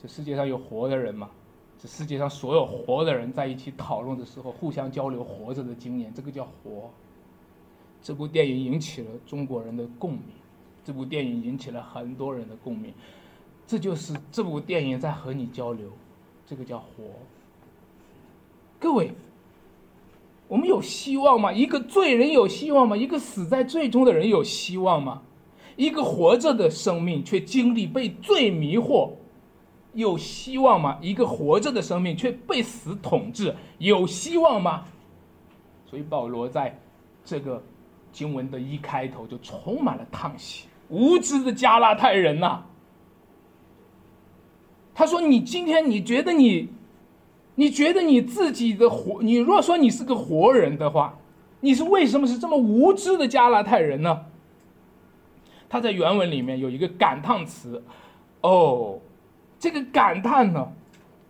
[0.02, 1.30] 这世界上有活的人吗？
[1.80, 6.90] 这世界上所有活的人在一起讨论的时候，互相交流活着的经验，这个叫活。
[8.02, 10.22] 这部电影引起了中国人的共鸣，
[10.84, 12.92] 这部电影引起了很多人的共鸣，
[13.68, 15.88] 这就是这部电影在和你交流。
[16.48, 17.04] 这个叫活。
[18.80, 19.12] 各位，
[20.48, 21.54] 我们有希望吗？
[21.54, 22.98] 一个罪人有希望吗？
[22.98, 25.22] 一个死在罪中的人有希望吗？
[25.78, 29.12] 一个活着的生命却经历被罪迷惑，
[29.94, 30.98] 有希望吗？
[31.02, 34.86] 一个活着的生命却被死统治，有希望吗？
[35.86, 36.80] 所以保罗在
[37.26, 37.62] 这个
[38.12, 42.62] 经文的一开头就充满了叹息：无知的加拉太人呐！
[44.94, 46.70] 他说：“你今天你觉得你，
[47.56, 51.18] 你觉得你自己的活，你若说你是个活人的话，
[51.62, 54.26] 你是为什么是这么无知的加拉太人呢？”
[55.70, 57.82] 他在原文里面有一个感叹词，
[58.42, 59.00] 哦，
[59.62, 60.68] 这个感叹呢，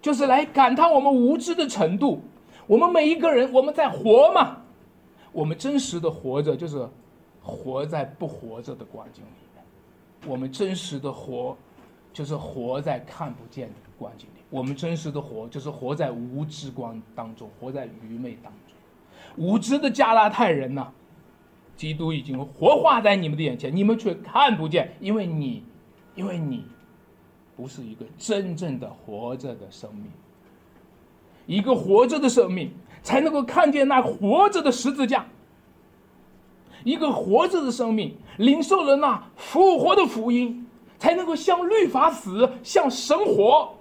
[0.01, 2.23] 就是来感叹我们无知的程度。
[2.65, 4.57] 我们每一个人，我们在活嘛，
[5.33, 6.87] 我们真实的活着，就是
[7.41, 9.63] 活在不活着的光景里面，
[10.25, 11.55] 我们真实的活。
[12.13, 18.75] 就是活在看不见的光景里，我们真实的活就是活在无知光当中，活在愚昧当中。
[19.37, 20.91] 无知的加拉太人呐，
[21.77, 25.63] 基督已经活化在你们的眼前，你们却看不见，因为你，
[26.15, 26.65] 因为你，
[27.55, 30.05] 不是一个真正的活着的生命。
[31.45, 32.71] 一个活着的生命
[33.03, 35.25] 才能够看见那活着的十字架。
[36.83, 40.67] 一个活着的生命领受了那复活的福音。
[40.99, 43.73] 才能够像律法死，像神活。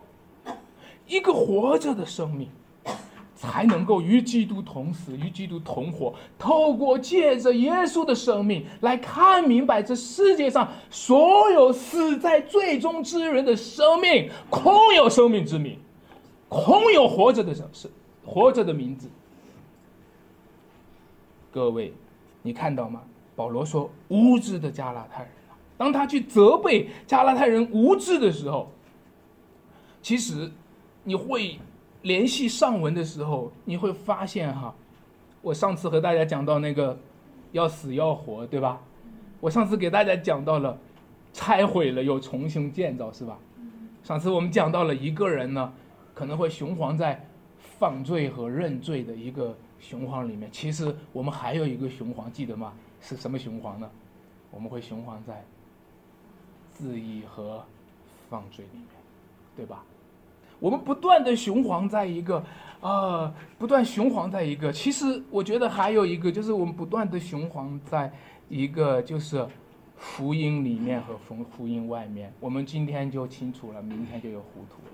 [1.07, 2.49] 一个活着的生命，
[3.41, 6.15] 才能够与基督同死，与基督同活。
[6.39, 15.79] 透过借着耶稣的生命来看明白这世界上所有死在最终之人的生命，空有生命之名，
[16.51, 17.91] 空有活着的生是
[18.27, 19.09] 活着的名字。
[21.51, 21.95] 各位，
[22.43, 23.01] 你看到吗？
[23.35, 25.31] 保罗说：“无知的加拉太人。”
[25.79, 28.71] 当他去责备加拉太人无知的时候，
[30.03, 30.53] 其实
[31.05, 31.59] 你会
[32.03, 34.75] 联系上文的时候，你会发现哈，
[35.43, 36.99] 我上次和大家讲到那个
[37.53, 38.81] 要死要活，对吧？
[39.41, 40.79] 我上次给大家讲到了
[41.33, 43.39] 拆毁了又重新建造，是吧？
[44.03, 45.73] 上次我们讲到了一个人呢，
[46.15, 47.27] 可能会雄黄在
[47.59, 50.51] 犯罪和认罪的一个雄黄里面。
[50.51, 52.73] 其实我们还有一个雄黄，记得吗？
[53.01, 53.89] 是什么雄黄呢？
[54.51, 55.45] 我们会雄黄在
[56.73, 57.63] 自义和
[58.29, 58.87] 犯罪里面，
[59.57, 59.85] 对吧？
[60.61, 62.45] 我们不断的雄黄在一个，
[62.83, 64.71] 呃，不断雄黄在一个。
[64.71, 68.13] 其实我觉得还有一个，就是我们不断的雄黄在
[68.49, 69.47] 一个，就是
[69.97, 72.33] 福音里面和福福音外面。
[72.39, 74.93] 我们今天就清楚了，明天就有糊涂了。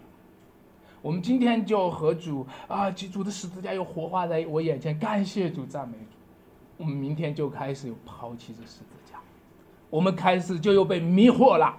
[1.03, 6.17] 我们今天就和主啊，主的十字架又活化在我眼前，感谢主，赞美主。
[6.79, 9.19] 我们明天就开始又抛弃这十字架，
[9.91, 11.77] 我们开始就又被迷惑了。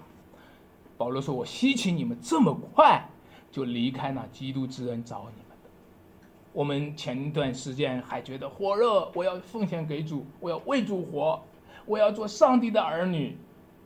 [0.98, 3.08] 保罗说：“我希奇你们这么快。”
[3.52, 5.70] 就离开那基督之恩找你们的。
[6.54, 11.40] 我们前段时间还觉得火热，我要奉献给主，我要为主活，
[11.86, 13.38] 我要做上帝的儿女，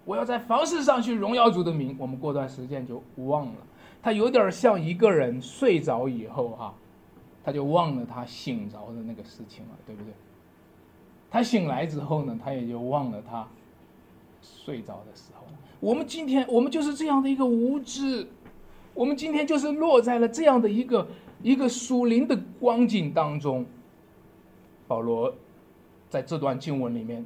[0.06, 1.96] 我要在凡事上去荣耀主的名。
[2.00, 3.58] 我们过段时间就忘了，
[4.02, 6.74] 他有点像一个人睡着以后哈，
[7.44, 10.14] 他就忘了他醒着的那个事情了，对不对？
[11.30, 13.48] 他醒来之后呢，他也就忘了他
[14.42, 15.46] 睡着的时候。
[15.80, 18.28] 我们今天我们就是这样的一个无知。
[19.02, 21.08] 我们今天就是落在了这样的一个
[21.42, 23.66] 一个属灵的光景当中。
[24.88, 25.34] 保罗
[26.08, 27.26] 在这段经文里面，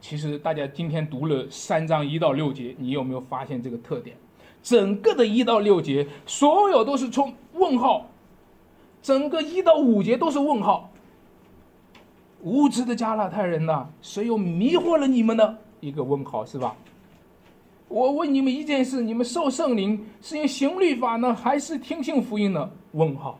[0.00, 4.16] 其实大家今天读了三章一到六节，你有没有发现这个特点？
[4.62, 8.06] 整个的一到六节，所有都是从问号，
[9.02, 10.92] 整个一到五节都是问号。
[12.40, 15.58] 无知的加拉太人呐，谁又迷惑了你们呢？
[15.80, 16.76] 一个问号是吧？
[17.90, 22.70] 我问你们一件事：你们受圣灵是用行律法呢，还是听信福音呢？
[22.92, 23.36] 问号。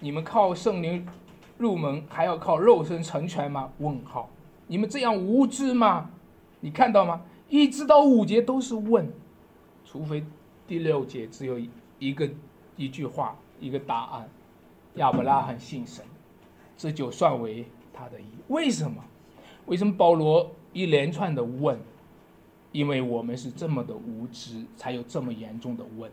[0.00, 1.06] 你们靠圣灵
[1.56, 3.70] 入门，还要靠肉身成全吗？
[3.78, 4.28] 问号。
[4.66, 6.10] 你们这样无知吗？
[6.58, 7.22] 你看到吗？
[7.48, 9.08] 一直到五节都是问，
[9.84, 10.24] 除非
[10.66, 11.60] 第六节只有
[12.00, 12.28] 一个
[12.76, 14.28] 一句话一个答案：
[14.96, 16.04] 亚伯拉罕信神，
[16.76, 18.24] 这就算为他的义。
[18.48, 19.00] 为什么？
[19.66, 21.78] 为什么保罗一连串的问？
[22.72, 26.10] 因为我们是这么的无知，才有这么严重的问。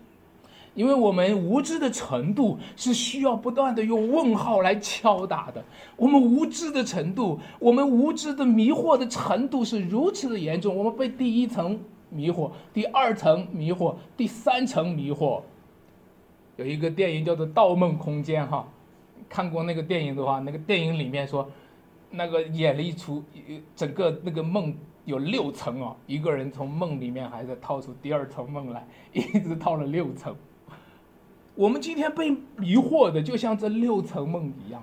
[0.75, 5.63] 因为我们无知的程度是需要不断的用问号来敲打的。
[5.97, 10.75] 我们无知的程度，我们无知的迷惑的程度是如此的严重。
[10.75, 15.41] 我们被第一层迷惑，第二层迷惑，第三层迷惑。
[16.57, 18.67] 有一个电影叫做《盗梦空间》哈，
[19.27, 21.49] 看过那个电影的话，那个电影里面说，
[22.11, 23.23] 那个演了一出
[23.75, 24.75] 整个那个梦。
[25.09, 30.35] 有六层哦，一个人从梦里面还在套出第二层梦来， 一直套了六层。
[31.55, 34.81] 我们今天被迷惑的就像这六层梦一样，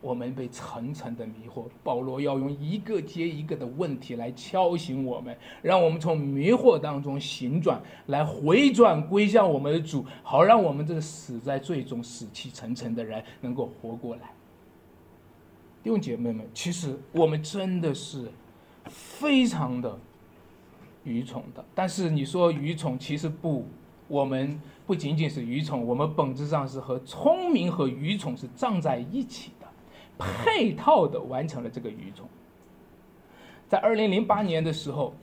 [0.00, 1.66] 我们被层层的迷惑。
[1.84, 14.22] 保罗要用一个接一个的问题来敲醒我们，让我们从迷惑当中醒转来，回转归向我们的主，好让我们这个死在最终死气沉沉的人能够活过来。
[15.84, 18.28] 弟兄姐妹们，其实我们真的是。
[18.86, 19.98] 非常的
[21.04, 23.66] 愚蠢的，但是你说愚蠢，其实不，
[24.08, 29.66] 我们不仅仅是愚蠢，我们本质上是和聪明和愚蠢是站在一起的，
[30.18, 32.26] 配套的完成了这个愚蠢。
[33.68, 35.14] 在二零零八年的时候，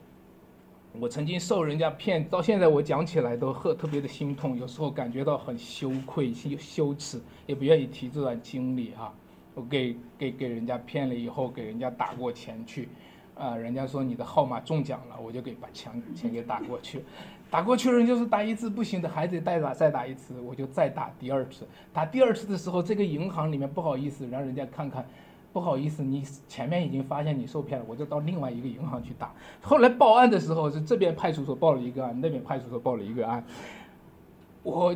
[0.94, 9.14] 我曾经受人家骗，到现在我讲起来都特特别的心痛，有时候感觉到很羞愧、羞羞耻，也不愿意提这段经历哈。
[9.54, 12.90] 我给给给人家骗了以后，给人家打过钱去。
[13.40, 17.02] 啊，人家说你的号码中奖了，我就给把钱钱给打过去，
[17.50, 21.66] 打过去人就是打一次不行的，还得再打再打一次，我就再打第二次。
[21.94, 25.06] 打第二次的时候，这个银行里面不好意思让人家看看，
[25.54, 29.32] 不好意思，你前面已经发现你受骗了，我就到另外一个银行去打。
[29.62, 33.42] 后来报案的时候是这边派出所报了一个案，那边派出所报了一个案，
[34.64, 34.94] 我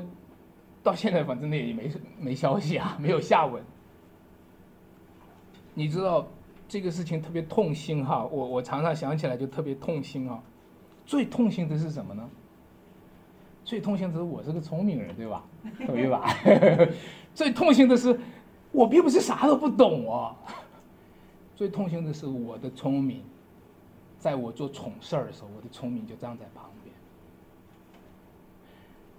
[0.83, 3.63] 到现在反正也没没消息啊，没有下文。
[5.73, 6.27] 你知道？
[6.73, 10.41] 这个事情特别痛心哈，我我常常想起来就特别痛心啊。
[11.05, 12.27] 最痛心的是什么呢？
[13.63, 15.45] 最痛心的是我是个聪明人，对吧？
[15.85, 16.35] 对吧？
[17.35, 18.19] 最痛心的是
[18.71, 20.35] 我并不是啥都不懂哦。
[21.55, 23.21] 最痛心的是我的聪明，
[24.17, 26.95] 在我做蠢事儿的时候，我的聪明就站在旁边。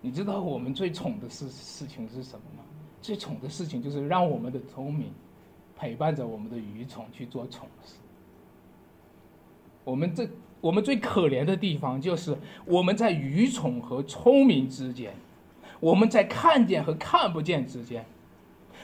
[0.00, 2.64] 你知道我们最蠢的事事情是什么吗？
[3.00, 5.12] 最蠢的事情就是让我们的聪明。
[5.84, 7.96] 陪伴着我们的愚蠢去做蠢事。
[9.84, 10.26] 我们这
[10.62, 15.12] 我们最可怜的地方，就是我们在愚蠢和聪明之间，
[15.80, 18.06] 我们在看见和看不见之间，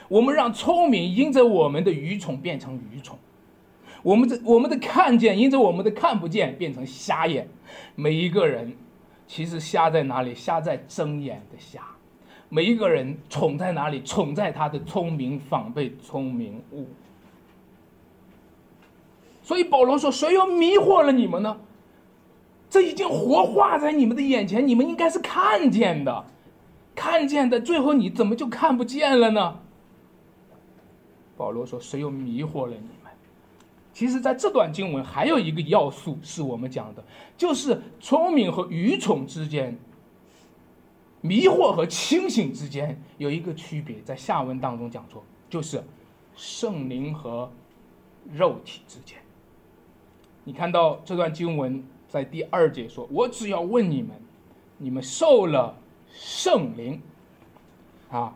[0.09, 3.17] 我们让聪明因着我们的愚蠢变成愚蠢，
[4.03, 7.47] 我们的我们的看见，因着我们的看不见变成瞎眼。
[7.95, 8.77] 每一个人
[9.25, 10.35] 其实瞎在哪里？
[10.35, 11.81] 瞎在睁眼的瞎。
[12.53, 14.03] 每一个人宠在哪里？
[14.03, 16.85] 宠在他的聪明反被聪明误。
[19.41, 21.57] 所以保罗说：“谁又迷惑了你们呢？
[22.69, 26.25] 这已经活化在你们的眼前，你们应该是看见的，
[26.93, 27.57] 看见的。
[27.57, 29.57] 最后你怎么就看不见了呢？”
[31.37, 33.13] 保罗说：“谁又迷惑了你们？”
[33.93, 37.01] 其实，在这段经文还有一个要素是我们讲的，
[37.37, 39.79] 就是聪明和愚蠢之间。
[41.21, 45.83] 迷惑和清醒之间有一个区别，在下文当中讲说，就是
[46.35, 47.51] 圣灵和
[48.33, 49.19] 肉体之间。
[50.43, 54.09] 你看到这段经文在第二节说：“我只要问你们，
[54.79, 55.77] 你们受了
[56.11, 56.99] 圣灵，
[58.09, 58.35] 啊，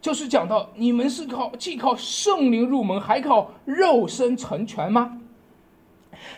[0.00, 5.20] 就是讲到你们是靠既靠圣灵入门，还靠肉身成全吗？”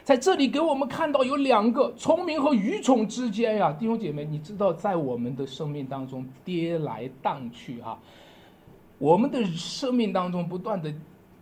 [0.02, 7.98] 在这里给我们看到有两个聪明和愚蠢之间呀，弟兄姐妹，你知道在我们的生命当中跌来荡去啊，
[8.98, 10.94] 我们的生命当中不断的，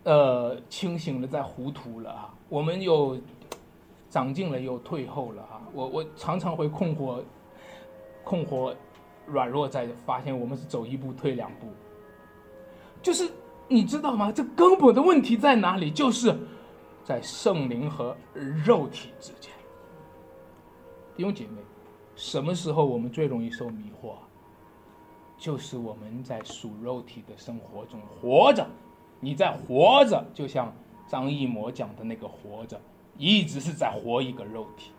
[0.03, 3.17] 呃，清醒了，在糊涂了啊，我们又
[4.09, 7.19] 长进了，又退后了啊，我我常常会困惑，
[8.23, 8.73] 困惑，
[9.25, 11.67] 软弱在发现我们是走一步退两步，
[13.01, 13.29] 就是
[13.67, 14.31] 你知道吗？
[14.31, 15.91] 这根本的问题在哪里？
[15.91, 16.35] 就是。
[17.05, 18.17] 在圣灵和
[18.65, 19.53] 肉体之间，
[21.15, 21.61] 弟兄姐妹，
[22.15, 24.15] 什么时候我们最容易受迷惑？
[25.37, 28.65] 就是我们在属肉体的生活中活着，
[29.19, 30.73] 你在活着，就像
[31.07, 32.81] 张艺谋讲的那个活着，
[33.19, 34.91] 一直是在活一个肉体。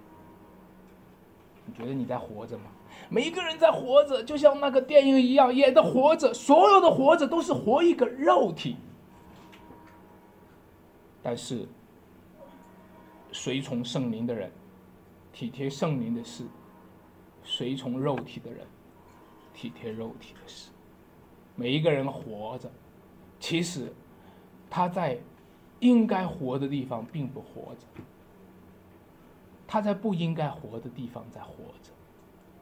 [1.65, 2.67] 你觉得你在活着吗？
[3.09, 8.77] 每一个人在活着，就像那个电影一样演的活着，所有的活着都是活一个肉体，
[11.21, 11.67] 但是。
[13.37, 14.51] 随从圣灵的人，
[15.31, 16.45] 体贴圣灵的事；
[17.45, 18.67] 随从肉体的人，
[19.53, 20.71] 体贴肉体的事。
[21.55, 22.71] 每一个人活着，
[23.39, 23.93] 其实
[24.71, 25.19] 他在
[25.81, 28.03] 应该活的地方并不活着，
[29.67, 31.91] 他在不应该活的地方在活着。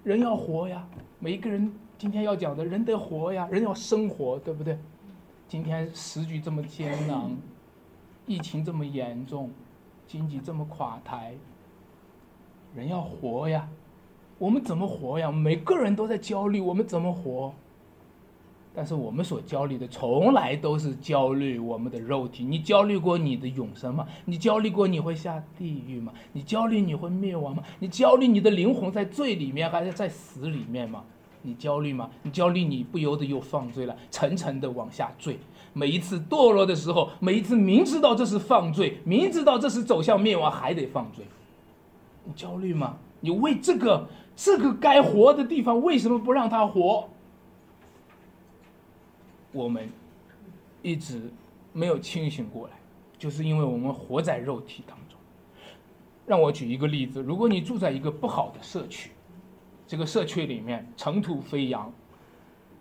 [0.02, 0.84] 人要活呀，
[1.20, 4.76] 每一个人今天要讲的人得活呀，人要生活，对不对？
[5.46, 7.30] 今天时局这么艰难，
[8.26, 9.52] 疫情这么严重。
[10.06, 11.34] 经济这么垮台，
[12.74, 13.68] 人要活呀，
[14.38, 15.30] 我们怎么活呀？
[15.30, 17.52] 每个人都在焦虑，我们怎么活？
[18.76, 22.44] 但是我们所焦虑的，从来都是焦虑我们的肉体。
[22.44, 24.04] 你焦虑过你的永生吗？
[24.24, 26.12] 你焦虑过你会下地狱吗？
[26.32, 27.62] 你焦虑你会灭亡吗？
[27.78, 31.04] 你焦虑你的灵魂在罪里面还是在死里面吗？
[31.46, 32.10] 你焦虑吗？
[32.22, 35.38] 你焦虑你不由得又犯罪了，沉沉的往下坠。
[35.74, 41.24] 每一次堕落的时候，每一次明知道这是犯罪，明知道这是走向灭亡，还得犯罪，
[42.24, 42.96] 你焦虑吗？
[43.20, 47.08] 你为这个这个该活的地方，为什么不让他活？
[49.52, 49.88] 我们
[50.82, 51.30] 一直
[51.72, 52.74] 没有清醒过来，
[53.18, 55.18] 就是因为我们活在肉体当中。
[56.26, 59.10] 让我举一个例子：如果你住在一个不好的社区，
[59.94, 61.88] 这个社区里面尘土飞扬，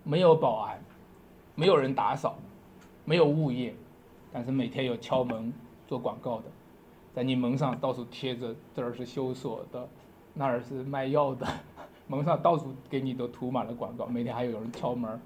[0.04, 0.84] 没有保安，
[1.54, 2.36] 没有人打扫。
[3.06, 3.72] 没有物业，
[4.32, 5.54] 但是每天有敲门
[5.88, 6.46] 做广告的，
[7.14, 9.88] 在你门上到处贴着这儿是修锁的，
[10.34, 11.46] 那儿是卖药的，
[12.08, 14.08] 门上到处给你都涂满了广告。
[14.08, 15.22] 每天还有人敲门，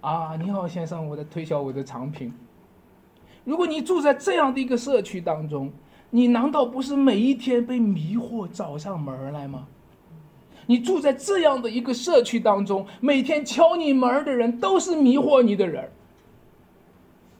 [0.00, 2.34] 啊，你好先生，我在推销我的产品。
[3.44, 5.70] 如果你住在这样的一个社区当中，
[6.10, 9.68] 你难道不是每一天被迷惑找上门来吗？
[10.66, 15.90] 你住在这样的一个社区当中，每天敲你门的人都是迷惑你的人。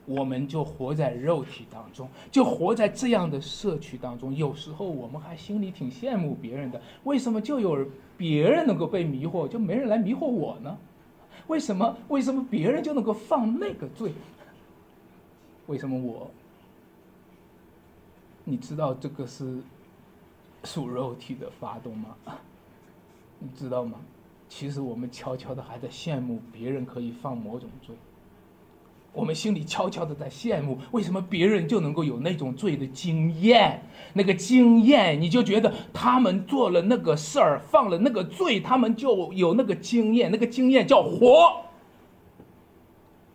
[0.07, 4.35] 我们就活在肉体当中，就活在这样的社区当中。
[4.35, 10.77] 有时候我们还心里挺羡慕别人的，为什么就有别人能够被迷惑，就没人来迷惑我呢？
[11.47, 11.97] 为什么？
[12.09, 14.13] 为什么别人就能够放那个罪？
[15.67, 16.29] 为什么我？
[18.43, 19.59] 你知道这个是
[20.65, 22.17] 属肉体的发动吗？
[23.41, 23.99] 你知道吗？
[24.49, 27.95] 其实我们悄悄的还在羡慕别人可以犯某种罪。
[29.13, 33.83] 我们心里悄悄的在羡慕，为什么别人就能够有那种罪的经验？
[34.13, 40.31] 那个经验，你就觉得他们做了那个事儿，犯了那个罪，他们就有那个经验。
[40.31, 41.65] 那个经验叫活，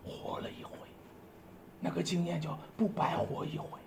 [0.03, 0.77] 活了一回，
[1.81, 3.79] 那个经验叫不白活一回。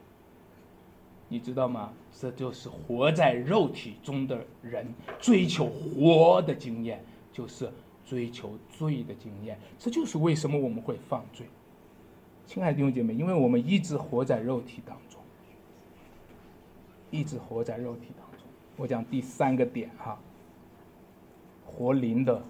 [1.28, 1.92] 你知道吗？
[2.18, 4.86] 这就是活在肉体中的人
[5.20, 7.70] 追求活的经验，就是
[8.04, 9.58] 追求罪的经验。
[9.78, 11.46] 这就是为什么我们会犯罪。
[12.46, 15.20] 亲爱的弟兄姐妹，因为我们一直活在肉体当中，
[17.10, 18.48] 一直活在肉体当中。
[18.76, 20.18] 我讲第三个点哈，
[21.66, 22.42] 活灵的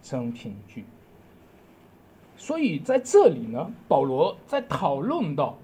[0.00, 0.84] 真凭据。
[2.36, 5.58] 所以在这里呢，保罗在讨论到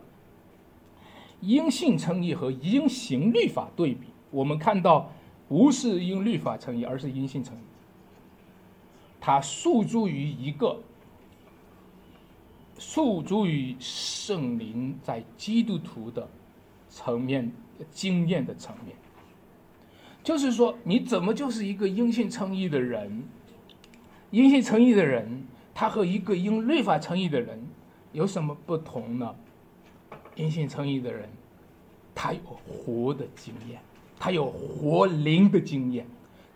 [1.42, 5.12] 因信称义和因行律法对比，我们看到
[5.46, 7.60] 不是因律法称义，而是因信称义。
[9.20, 10.80] 他诉诸于一个。
[12.78, 16.28] 诉诸于圣灵在基督徒的
[16.88, 17.52] 层面
[17.92, 18.96] 经验的层面，
[20.24, 23.22] 就是说，你怎么就是一个因信称义的人？
[24.32, 27.62] 因信称义的人，他和一个因律法称义的人
[28.12, 29.32] 有什么不同呢？
[30.36, 31.28] 因信称义的人，
[32.14, 33.80] 他有活的经验，
[34.18, 36.06] 他有活灵的经验，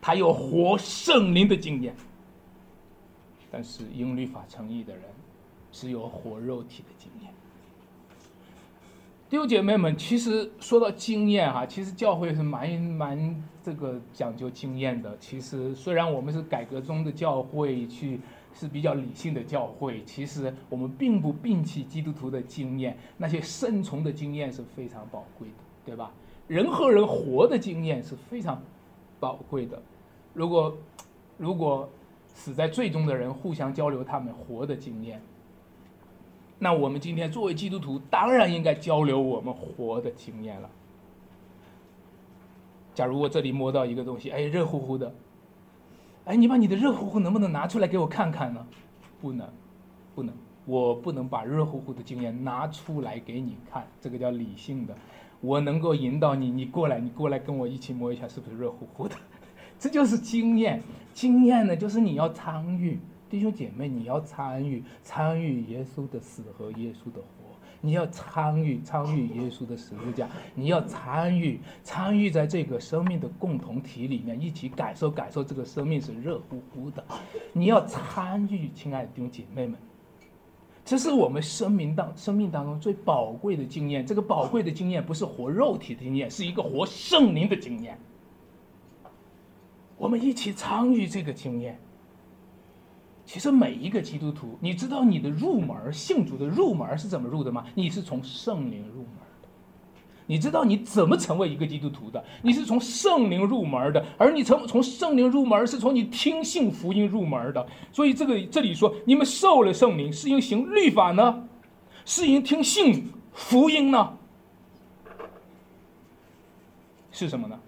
[0.01, 1.95] 他有活圣灵的经验。
[3.51, 5.03] 但是因律法称义的人。
[5.73, 7.31] 只有活肉体的经验。
[9.29, 15.19] 弟兄姐妹们，其实说到经验哈，其实教会是蛮蛮这个讲究经验的。
[15.19, 18.21] 其实虽然我们是改革中的教会，去
[18.59, 25.55] 是比较理性的教会，其实我们并不摒弃基督徒的经验，那些生存的经验是非常宝贵的，
[25.85, 26.11] 对吧？
[26.49, 28.63] 人和人活的经验是非常
[29.21, 29.83] 宝贵的。
[30.33, 30.77] 如果
[31.37, 31.89] 如果
[32.35, 35.21] 死在最终的人互相交流他们活的经验。
[36.59, 40.71] 那我们今天作为基督徒，当然应该交流我们活的经验了。
[42.95, 45.15] 假如我这里摸到一个东西，哎，热乎乎的，
[46.27, 48.67] 哎，你把你的热乎乎能不能拿出来给我看看呢？
[49.21, 49.49] 不能，
[50.13, 54.95] 不能，我不能把热乎乎的经验拿出来给你看，这个叫理性的。
[55.41, 59.15] 我能够引导你，你过来，你过来跟我一起摸一下，是不是热乎乎的？
[59.79, 60.83] 这就是经验，
[61.15, 62.99] 经验呢，就是你要参与。
[63.31, 67.21] 弟兄姐妹，你要参与参与耶稣的死和耶稣的，
[67.81, 77.05] 你要参与参与耶稣的十字架，你要参与参与在这个生命的共同体里面，一起感受感受这个生命是热乎乎的。
[77.53, 79.79] 你要参与，亲爱的弟兄姐妹们，
[80.85, 84.05] 这是我们生命当生命当中最宝贵的经验。
[84.05, 87.99] 这个宝贵的经验不是活肉体的经验，是一个活圣灵的经验。
[89.97, 91.79] 我们一起参与这个经验。
[93.27, 97.65] 其实每一个基督徒，你知道你的入门信主的入门是怎么入的吗？
[97.75, 99.49] 你是从圣灵入门的。
[100.29, 102.25] 你知道你怎么成为一个基督徒的？
[102.43, 107.67] 你是从圣灵入门的，而你从从圣灵入门是从你听信福音入门的。
[107.93, 111.49] 所以这个这里说，你们受了圣灵，是因行律法呢，
[112.05, 114.17] 是因听信福音呢？
[117.11, 117.59] 是什么呢？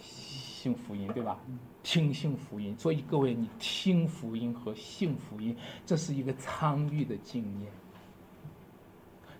[0.00, 1.38] 信福音，对吧？
[1.84, 5.54] 听信福音，所以各位，你听福音和信福音，
[5.86, 7.70] 这是一个参与的经验。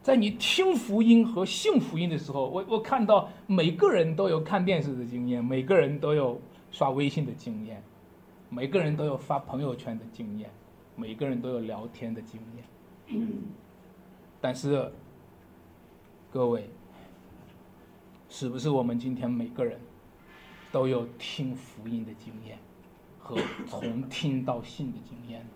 [0.03, 6.39] 在你听福音和信福音的时候，我我看到每个人都有看电视的经验，每个人都有
[6.71, 7.83] 刷微信的经验，
[8.51, 10.51] 每个人都有发朋友圈的经验，
[10.95, 13.27] 每个人都有聊天的经验。
[14.43, 14.93] 但是，
[16.31, 16.69] 各位，
[18.29, 19.81] 是不是我们今天每个人？
[20.75, 22.59] 都有听福音的经验
[23.21, 25.47] 和从听到信的经验。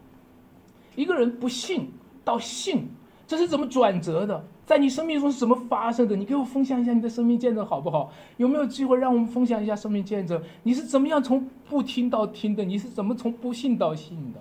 [0.94, 1.90] 一个人不信
[2.24, 2.86] 到信，
[3.26, 4.44] 这是怎么转折的？
[4.64, 6.14] 在你生命中是怎么发生的？
[6.14, 8.12] 你给我分享一下你的生命见证好不好？
[8.36, 10.40] 有没有机会让我们分享一下生命见证？
[10.62, 12.64] 你是怎么样从不听到听的？
[12.64, 14.40] 你是怎么从不信到信的？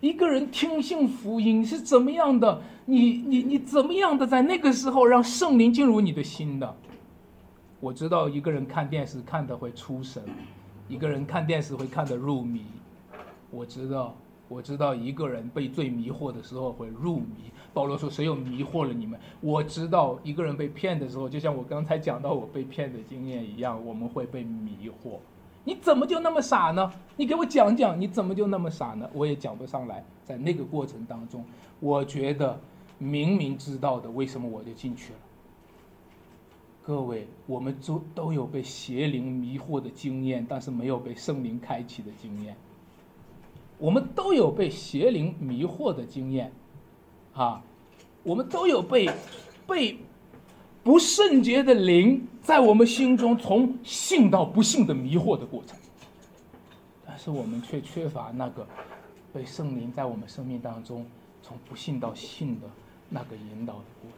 [0.00, 2.62] 一个人听信福音是怎么样的？
[2.84, 6.76] 你你你怎么样的在那个时候让圣灵进入你的心的？
[7.80, 10.20] 我知道一个人看电视看的会出神，
[10.88, 12.64] 一个人看电视会看得入迷。
[13.52, 14.16] 我知道，
[14.48, 17.52] 我知道一个人被最迷惑的时候会入迷。
[17.72, 25.18] 保罗说：“谁又迷惑了你们？”我知道一个人被骗的时候，就像我刚才讲到我被骗的经验一样，我们会被迷惑。
[25.62, 26.90] 你怎么就那么傻呢？
[27.16, 29.08] 你给我讲讲，你怎么就那么傻呢？
[29.12, 30.04] 我也讲不上来。
[30.24, 31.44] 在那个过程当中，
[31.78, 32.58] 我觉得
[32.98, 35.18] 明明知道的，为什么我就进去了？
[36.88, 42.56] 各位，我们都都有被邪灵迷惑的经验，但是没有被圣灵开启的经验。
[43.76, 46.50] 我们都有被邪灵迷惑的经验，
[47.34, 47.62] 啊，
[48.22, 49.06] 我们都有被
[49.66, 49.98] 被
[50.82, 55.76] 不圣洁的灵在我们心中从信到不信的迷惑的过程，
[57.04, 58.66] 但是我们却缺乏那个
[59.30, 61.04] 被圣灵在我们生命当中
[61.42, 62.66] 从不信到信的
[63.10, 64.10] 那个引导的过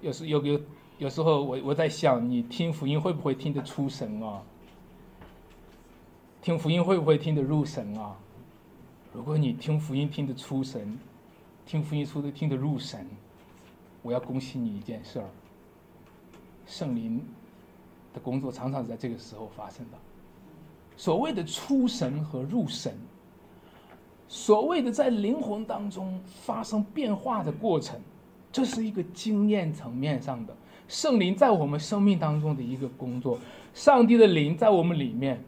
[0.00, 0.60] 有时有有
[0.98, 4.42] 有时候，我我在想，你听福音会不会听得出神啊？
[6.42, 8.16] 听福音会不会听得入神啊？
[9.12, 10.98] 如果你听福音听得出神，
[11.66, 13.06] 听福音出的听得入神，
[14.02, 15.28] 我要恭喜你一件事儿。
[16.66, 17.22] 圣灵
[18.14, 19.98] 的工作常常在这个时候发生的。
[20.96, 22.94] 所谓的出神和入神，
[24.28, 28.00] 所谓的在灵魂当中发生变化的过程，
[28.52, 30.56] 这是一个经验层面上的
[30.88, 33.38] 圣灵在我们生命当中的一个工作。
[33.74, 35.42] 上帝的灵在我们里面，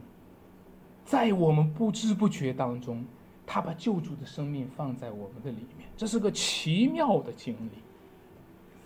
[1.03, 3.05] 在我们不知不觉当中。
[3.45, 7.77] 他把救主的生命放在我们的里面，这是个奇妙的经历，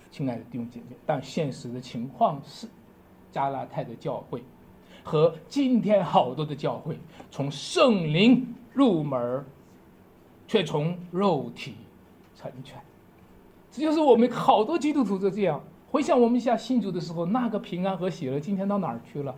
[0.10, 0.98] 亲爱的弟兄姐妹。
[1.06, 2.68] 但现实的情况是，
[3.32, 4.44] 加拉太的教会
[5.04, 6.98] 和今天好多的教会，
[7.30, 9.46] 从圣灵入门，
[10.48, 11.76] 却从肉体
[12.36, 12.82] 成全。
[13.80, 15.62] 就是我们好多基督徒都这样。
[15.90, 19.34] 回想我们一下信主的时候，那个平安和喜乐，今天到哪儿去了？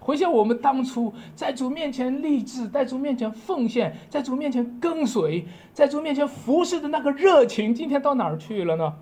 [0.00, 8.94] 回想我们当初在主面前立志，在主面前奉献，在主面前跟随，在主面前服侍的那个热情，今天到哪儿去了呢？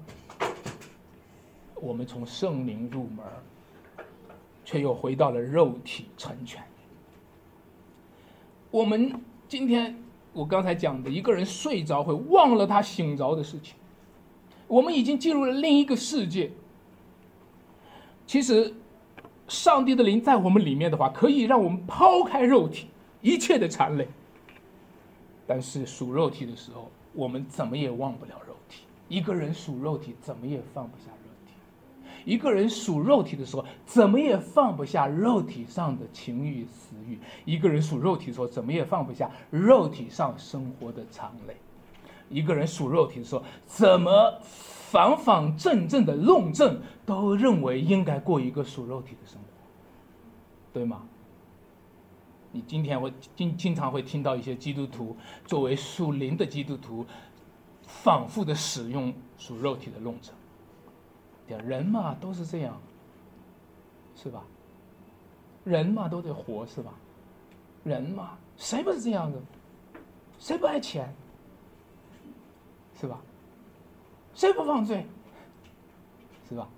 [1.80, 4.06] 我们从圣灵入门，
[4.64, 6.62] 却又回到了肉体成全。
[8.70, 9.12] 我们
[9.48, 9.94] 今天
[10.32, 13.74] 我刚才讲的，一个人睡着会忘了他醒着的事情，
[14.66, 16.50] 我们已经进入了另一个世界。
[18.26, 18.74] 其实。
[19.48, 22.88] 上帝的灵在我们里面的话，可以让我们抛开肉体
[23.22, 24.08] 一切的残累。
[25.46, 28.82] 但是属肉体的时候，我们怎么也忘不了肉体。
[29.08, 31.52] 一个人属肉体，怎么也放不下肉体。
[32.24, 37.16] 一个人属肉体的时候，怎么也放不下肉体上的情欲私欲。
[37.44, 41.54] 一个人属肉体的时候，怎么也放不下肉体上生活的常累。
[42.28, 44.40] 一个人属肉体的时候，怎么？
[44.88, 49.48] 方方正正的论证都认为应该过一个属肉体的生活，
[50.72, 51.02] 对吗？
[52.52, 57.04] 你今天会经经常会听到一些基督徒作为属灵的基督徒，
[57.82, 60.32] 反复的使用属肉体的论证。
[61.68, 62.80] 人嘛都是这样，
[64.14, 64.44] 是吧？
[65.64, 66.94] 人嘛都得活，是吧？
[67.82, 69.38] 人嘛谁不是这样的？
[70.38, 71.12] 谁不爱钱？
[73.00, 73.20] 是吧？
[74.34, 75.06] 谁不犯罪？
[76.48, 76.68] 是吧？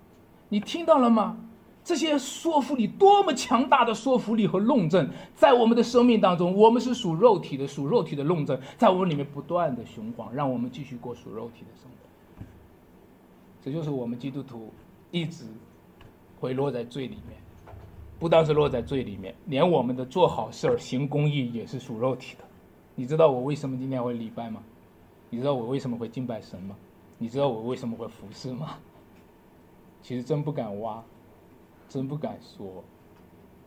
[0.49, 1.37] 你听到了吗？
[1.85, 12.45] 这些说服力多么强大的说服力和论证，在我们的生命当中，我们是属肉体的，属肉体的论证，在我们里面不断的循环，让我们继续过属肉体的生活。
[13.63, 14.71] 这就是我们基督徒
[15.11, 15.45] 一直
[16.39, 17.39] 会落在罪里面，
[18.19, 22.45] 不单是落在罪里面，连我们的做好事儿、行公义也是属肉体的。
[22.95, 24.63] 你知道我为什么今天会礼拜吗？
[25.31, 26.77] 你知道我为什么会敬拜神吗？
[27.19, 28.79] 你知道我为什么会服侍吗？
[30.01, 31.03] 其实真不敢挖，
[31.89, 32.83] 真不敢说，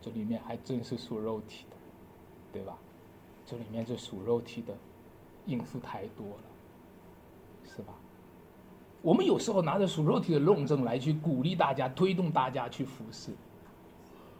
[0.00, 1.76] 这里面还真是属肉体的，
[2.52, 2.76] 对吧？
[3.44, 4.74] 这里面这属肉体的
[5.46, 6.42] 因素太多了，
[7.64, 7.92] 是吧？
[9.02, 13.32] 我们有时候拿着属肉体的论证来去鼓励大家、推动大家去服侍，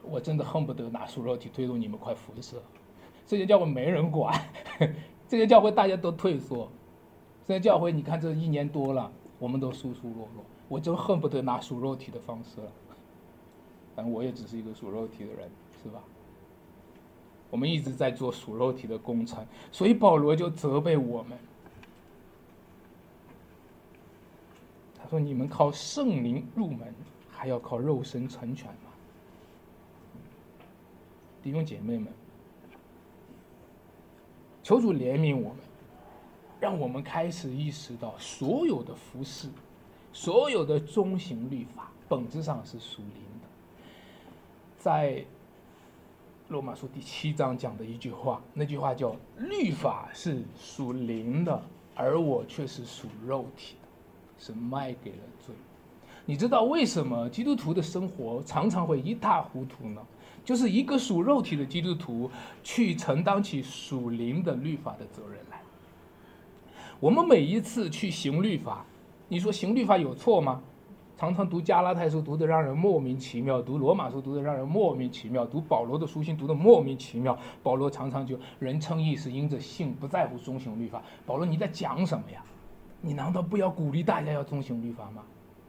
[0.02, 2.56] 我真的恨不得拿属肉体推动你们快服侍，
[3.26, 4.32] 这些教会没人管，
[5.28, 6.68] 这些教会大家都退缩。
[7.46, 12.72] 在教会，你看这一年多了，我们都疏疏落落，我真恨不得拿属肉体的方式了。
[13.94, 15.50] 但我也只是一个属肉体的人，
[15.82, 16.02] 是吧？
[17.50, 21.36] 我们一直在做属肉体的工程，所以保罗就责备我们。
[24.96, 26.94] 他说：“你们靠圣灵入门，
[27.28, 28.88] 还要靠肉身成全吗？”
[31.42, 32.06] 弟兄姐妹们，
[34.62, 35.58] 求主怜悯我们。
[36.62, 39.48] 让我们开始意识到，所有的服饰，
[40.12, 43.48] 所有的中型律法，本质上是属灵的。
[44.78, 45.24] 在
[46.46, 49.16] 罗马书第七章讲的一句话，那句话叫
[49.50, 51.60] “律法是属灵的，
[51.96, 53.88] 而我却是属肉体的，
[54.38, 55.52] 是卖给了罪。”
[56.24, 60.00] 你知道为什么基督徒的生活常常会一塌糊涂呢？
[60.44, 62.30] 就是一个属肉体的基督徒
[62.62, 65.60] 去承担起属灵的律法的责任来。
[67.02, 68.86] 我们每一次去行律法，
[69.26, 70.62] 你说行律法有错吗？
[71.16, 77.36] 常常读加拉太书读得让人莫名其妙，读罗马书读得让人莫名其妙，读保罗的书信读得莫名其妙。
[77.60, 81.02] 保罗常常就人称义是因着信，不在乎中行律法。
[81.26, 82.40] 保罗你在讲什么呀？
[83.00, 85.24] 你难道不要鼓励大家要中行律法吗？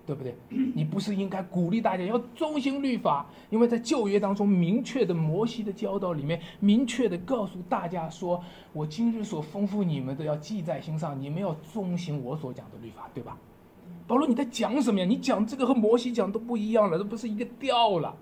[0.05, 0.35] 对不对？
[0.49, 3.25] 你不是应该鼓励大家要遵行律法？
[3.49, 8.43] 因为在旧约当中，明确的摩西的教导里面，明确的告诉大家说
[8.73, 13.37] ：“我今日所吩咐你们的，要记在心上，你们要遵行我所讲的律法，对吧？”
[14.05, 15.05] 保罗，你在讲什么呀？
[15.05, 18.13] 你讲这个和摩西讲都不一样了，这不是一个调了。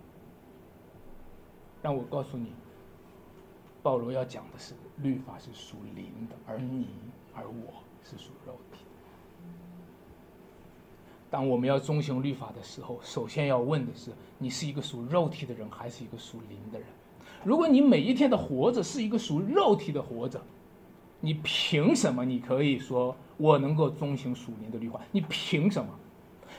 [1.81, 2.53] 让我告诉你，
[3.81, 6.85] 保罗要讲的是律法是属灵的，而你
[7.33, 8.70] 而我是属肉的。
[11.31, 16.85] 当我们要遵循律法的时候，首先要问的是：你是一个属肉体的人，还是一个属灵的人？
[17.45, 20.41] 如果你每一天的活着是一个属肉体的活着，
[21.21, 22.25] 你凭什么？
[22.25, 24.99] 你可以说我能够遵循属灵的律法？
[25.13, 25.89] 你凭什么？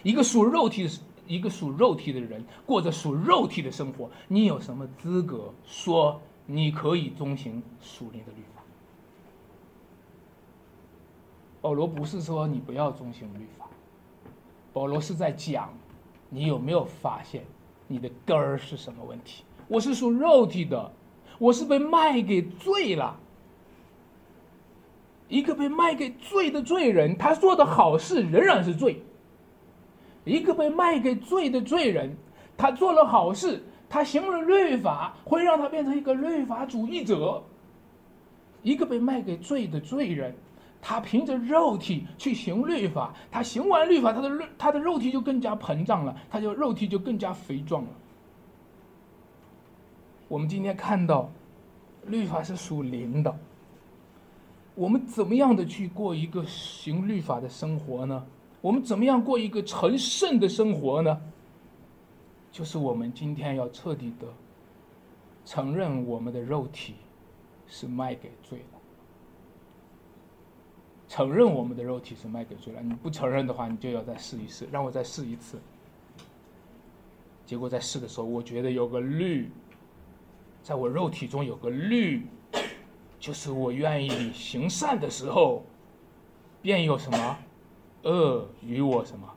[0.03, 0.91] 一个属肉体的，
[1.27, 8.63] 一个属肉体的人过着属肉体的生活，你有什么资格说你可以遵循属灵的律法？
[11.61, 13.62] 保罗不是说你不要遵循律法。
[14.73, 15.69] 保罗是在讲，
[16.29, 17.45] 你有没有发现，
[17.87, 19.45] 你的根儿是什么问题？
[19.69, 20.91] 我是属肉体的，
[21.39, 23.19] 我是被卖给罪了。
[25.29, 29.03] 一个被卖给罪的罪人，他做的好事仍然是罪。
[30.25, 32.15] 一个被卖给罪的罪人，
[32.57, 37.43] 他做了好事，他行了律法，会让他变成一个律法主义者。
[38.63, 40.35] 一个被卖给罪的罪人。
[40.83, 47.91] 他凭着肉体去行律法，他行完律法，他的肉他的肉体就更加膨胀了，他就肉体就更加肥壮了。
[50.27, 51.31] 我们今天看到，
[52.07, 53.39] 律法是属灵的。
[54.75, 58.27] 我们怎么样的去过一个行律法的生活呢？
[58.61, 61.21] 我们怎么样过一个成圣的生活呢？
[62.51, 64.27] 就是我们今天要彻底的
[65.45, 66.95] 承认我们的肉体
[67.67, 68.72] 是卖给罪的。
[71.13, 75.61] 承认我们的肉体是卖给罪了，你不承认的话，你就要再试一试，让我再试一次。
[77.45, 79.51] 结果在试的时候，我觉得有个律，
[80.63, 82.23] 在我肉体中有个律，
[83.21, 85.67] 就是我愿意行善的时候，
[86.63, 87.37] 便有什么
[88.05, 89.29] 恶与我什么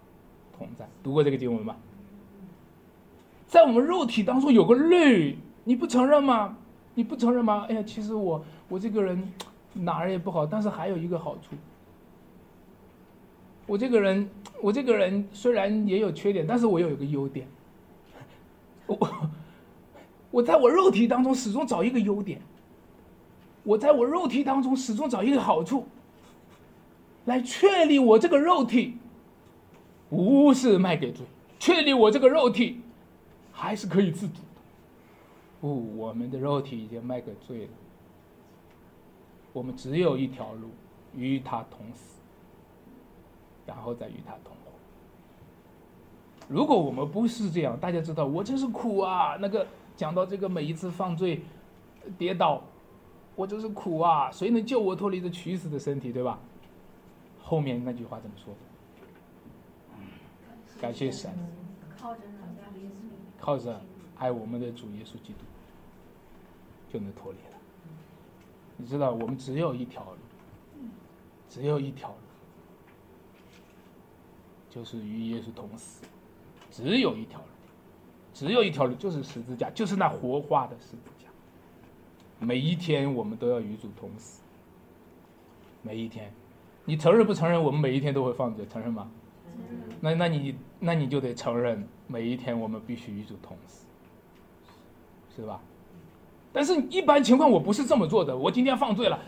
[0.57, 0.88] 同在。
[1.03, 1.76] 读过这个经文吗？
[3.47, 6.57] 在我们肉体当中有个律，你不承认吗？
[6.93, 7.65] 你不承认吗？
[7.67, 9.30] 哎呀，其实我我这个人。
[9.76, 11.55] 哪儿也不好，但是还有一个好处。
[13.67, 14.30] 我这个人，
[14.61, 17.47] 我这个人虽然也有缺点，但是我有一个优点。
[18.88, 18.97] 我，
[20.32, 22.39] 我在我肉体当中始终找一个优点。
[23.63, 25.88] 我在我肉体当中始终找一个好处，
[27.26, 28.97] 来确立我这个肉体
[30.09, 31.26] 不是卖给罪，
[31.59, 32.80] 确立我这个肉体
[33.51, 34.61] 还是可以自主的。
[35.59, 37.71] 不，我们的肉体已经卖给罪了。
[39.56, 40.68] 我们只有一条路，
[41.16, 42.20] 与他同死，
[43.66, 44.72] 然后再与他同活。
[46.49, 49.38] 如果我们不是这样，大家知道我真是苦啊！
[49.39, 51.41] 那个讲到这个每一次犯罪
[52.18, 52.62] 跌倒，
[53.34, 54.30] 我真是苦啊！
[54.30, 56.38] 谁能救我脱离这屈死的身体，对吧？
[57.41, 58.53] 后面那句话怎么说？
[60.82, 61.32] 感谢神，
[63.39, 63.80] 靠着
[64.18, 65.45] 爱我们的主耶稣基督，
[66.91, 67.55] 就能脱离了。
[68.78, 70.17] 你知道，我们只有一条路，
[71.49, 72.15] 只有一条路，
[74.69, 76.05] 就是与耶稣同死，
[76.69, 77.45] 只有一条路，
[78.34, 81.28] 只有一条路，就是十字架，就是那活化的十字架。
[82.39, 84.41] 每一天，我们都要与主同死。
[85.82, 86.34] 每一天，
[86.84, 87.63] 你承认不承认？
[87.63, 89.09] 我们每一天都会犯罪，承认吗？
[90.01, 93.86] 那那你那你就得承认，每一天我们必须与主同死，
[95.34, 95.61] 是吧？
[96.56, 98.36] 但是，一般情况我不是这么做的。
[98.36, 99.20] 我今天犯罪了，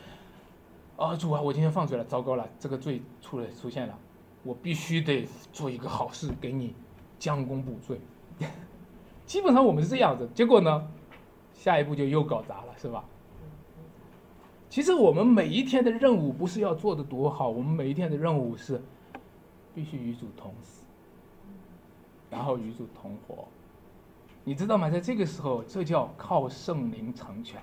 [0.96, 4.00] 啊，主啊，我今天犯罪了，糟糕了，这个罪出来出现了，
[4.44, 6.74] 我必须得做一个好事，给你
[7.20, 8.00] 将功补罪。
[9.28, 10.88] 基本上我们是这样子，结果呢，
[11.54, 13.04] 下一步就又搞砸了，是吧？
[14.70, 18.82] 其实我们每一天的任务不是要做的多好，我们每一天的任务是
[19.76, 20.86] 必须与主同死，
[22.30, 23.46] 然后与主同活。
[24.48, 24.90] 你知道吗？
[24.90, 27.62] 在这个时候，这叫靠圣灵成全，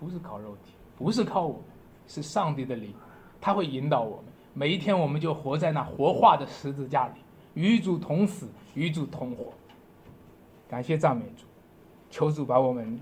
[0.00, 1.62] 不是靠肉体，不是靠我们，
[2.08, 2.92] 是上帝的灵，
[3.40, 4.24] 他会引导我们。
[4.52, 7.12] 每一天，我们就活在那活化的十字架里，
[7.54, 9.52] 与主同死，与主同活。
[10.68, 11.44] 感谢赞美主，
[12.10, 12.98] 求主把我们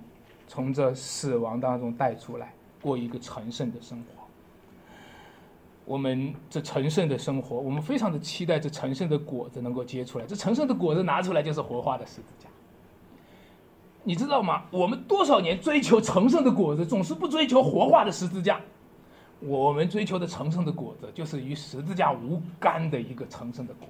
[0.46, 2.52] 从这死亡当中带出来，
[2.82, 4.22] 过一个成圣的生活。
[5.86, 10.26] 我们这成圣的生活，我们非常的期待这成圣的果子能够结出来。
[10.26, 12.46] 这成圣的果子拿出来，就是活化的十字架。
[14.04, 14.64] 你知道吗？
[14.70, 18.60] 我们多少年追求成圣的果子，总是不追求活化的十字架。
[19.40, 23.88] 我们追求的成圣的果子，就是与十字架无干的一个成圣的果。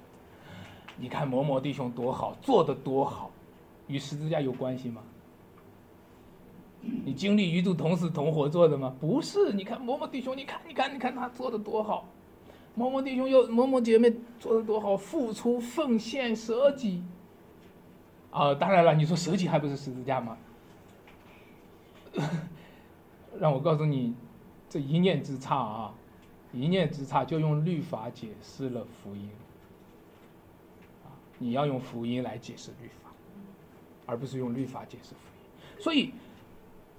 [0.97, 3.31] 你看某某弟兄多好，做的多好，
[3.87, 5.01] 与十字架有关系吗？
[7.05, 8.93] 你经历与主同死同活做的吗？
[8.99, 9.53] 不是。
[9.53, 12.05] 你看某某弟兄，你看，你看，你看他做的多好。
[12.75, 17.01] 某某弟兄又某某姐妹做的多好，付出、奉献、舍己。
[18.33, 20.37] 啊，当然了，你说舍己还不是十字架吗？
[23.39, 24.15] 让我告诉你，
[24.67, 25.93] 这一念之差啊，
[26.51, 29.29] 一念之差就用律法解释了福音。
[31.05, 33.11] 啊，你要用福音来解释律法，
[34.07, 35.81] 而不是用律法解释福音。
[35.81, 36.11] 所以。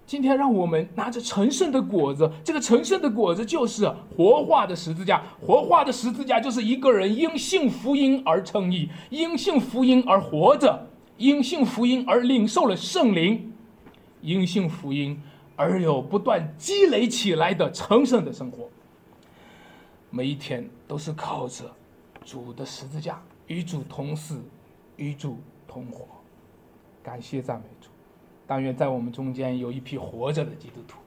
[0.06, 5.22] 今天让我们拿着成圣的果子，这个成圣的果子就是活化的十字架。
[5.40, 13.52] 活化的十字架就是一个人因信福音而称义，因信福音而活着，因信福音而领受了圣灵，
[14.20, 15.20] 因信福音
[15.56, 18.68] 而有不断积累起来的成圣的生活。
[20.10, 21.64] 每一天都是靠着
[22.24, 24.42] 主的十字架，与主同死，
[24.96, 26.06] 与主同活。
[27.02, 27.88] 感谢赞美主。
[28.46, 30.98] 但愿在我们中间有一批活着的基督徒，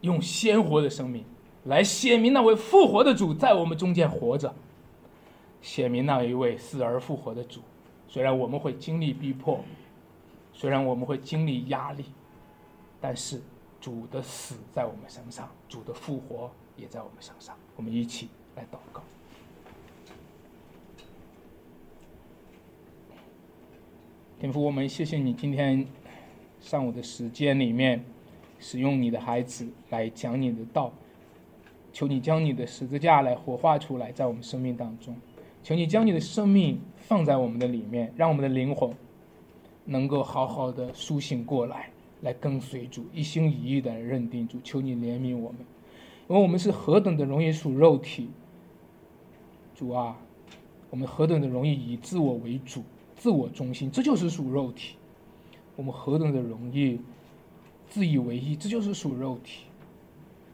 [0.00, 1.24] 用鲜活的生命
[1.64, 4.54] 来显明那位复活的主在我们中间活着，
[5.60, 7.60] 显明那一位死而复活的主。
[8.08, 9.64] 虽然我们会经历逼迫，
[10.52, 12.04] 虽然我们会经历压力，
[13.00, 13.40] 但是
[13.80, 17.56] 主的死在我们身上，主的复活也在我们身上。
[17.76, 19.02] 我们一起来祷告，
[24.38, 25.86] 天父，我们谢谢你今天。
[26.58, 28.04] 上午的时间里面，
[28.58, 30.92] 使用你的孩子来讲你的道，
[31.92, 35.14] 求你将你的十字架来活化出来，在我们生命当中，
[35.66, 38.88] 求你将你的生命放在我们的里面，让我们的灵魂
[39.84, 41.90] 能够好好的苏醒过来，
[42.20, 44.60] 来跟随主，一心一意的认定主。
[44.62, 45.58] 求你怜悯我们，
[46.28, 48.28] 因为我们是何等的容易属肉体，
[49.74, 50.16] 主啊，
[50.88, 52.84] 我们何等的容易以自我为主，
[53.16, 54.94] 自我中心，这就是属肉体。
[55.74, 57.00] 我们何等的容易
[57.88, 59.64] 自以为意，这就是属肉体；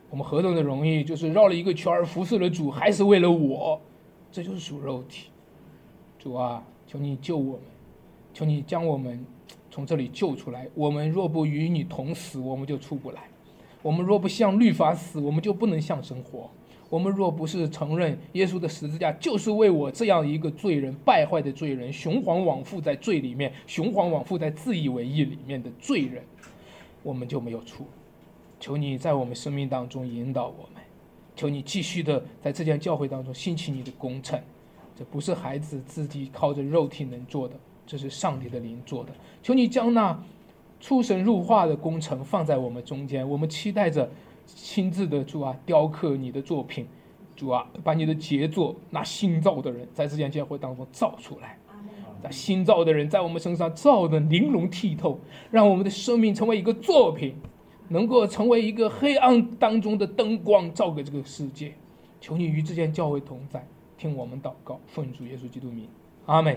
[0.08, 3.78] 我们何等的容易，就是绕了一个圈儿，服侍了主，还是为了我，
[4.32, 5.28] 这就是属肉体。
[6.18, 7.60] 主啊，求你救我们，
[8.32, 9.24] 求你将我们
[9.70, 10.66] 从这里救出来。
[10.74, 13.20] 我们若不与你同死，我们就出不来；
[13.82, 16.50] 我们若不向律法死，我们就不能向生活。
[16.88, 26.22] 我们若不是承认耶稣的十字架就是为我这样一个罪人、败坏的罪人、雄黄往复在罪里面、雄黄往复在自以为意里面的罪人，
[27.02, 27.86] 我们就没有出。
[28.60, 30.68] 求你在我们生命当中引导我，
[31.34, 34.40] 求你继续的在这件教会当中兴起你的工程。
[34.96, 37.54] 这不是孩子自己靠着肉体能做的，
[37.86, 39.10] 这是上帝的灵做的。
[39.42, 40.22] 求你将那
[40.80, 44.08] 出神入化的工程放在我们中间，我们期待着。
[44.44, 46.84] 亲自的主啊，雕刻你的作品，
[47.36, 51.56] 主啊，把你的杰作那新造的人在这件教会当中造出来，
[52.20, 55.18] 在新造的人在我们身上造的玲珑剔透，
[55.52, 57.36] 让我们的生命成为一个作品，
[57.88, 61.74] 能够成为一个黑暗当中的灯光，照给这个世界。
[62.20, 63.66] 求你与这件教会同在，
[63.98, 65.88] 听我们祷告，奉主耶稣基督名，
[66.26, 66.56] 阿门。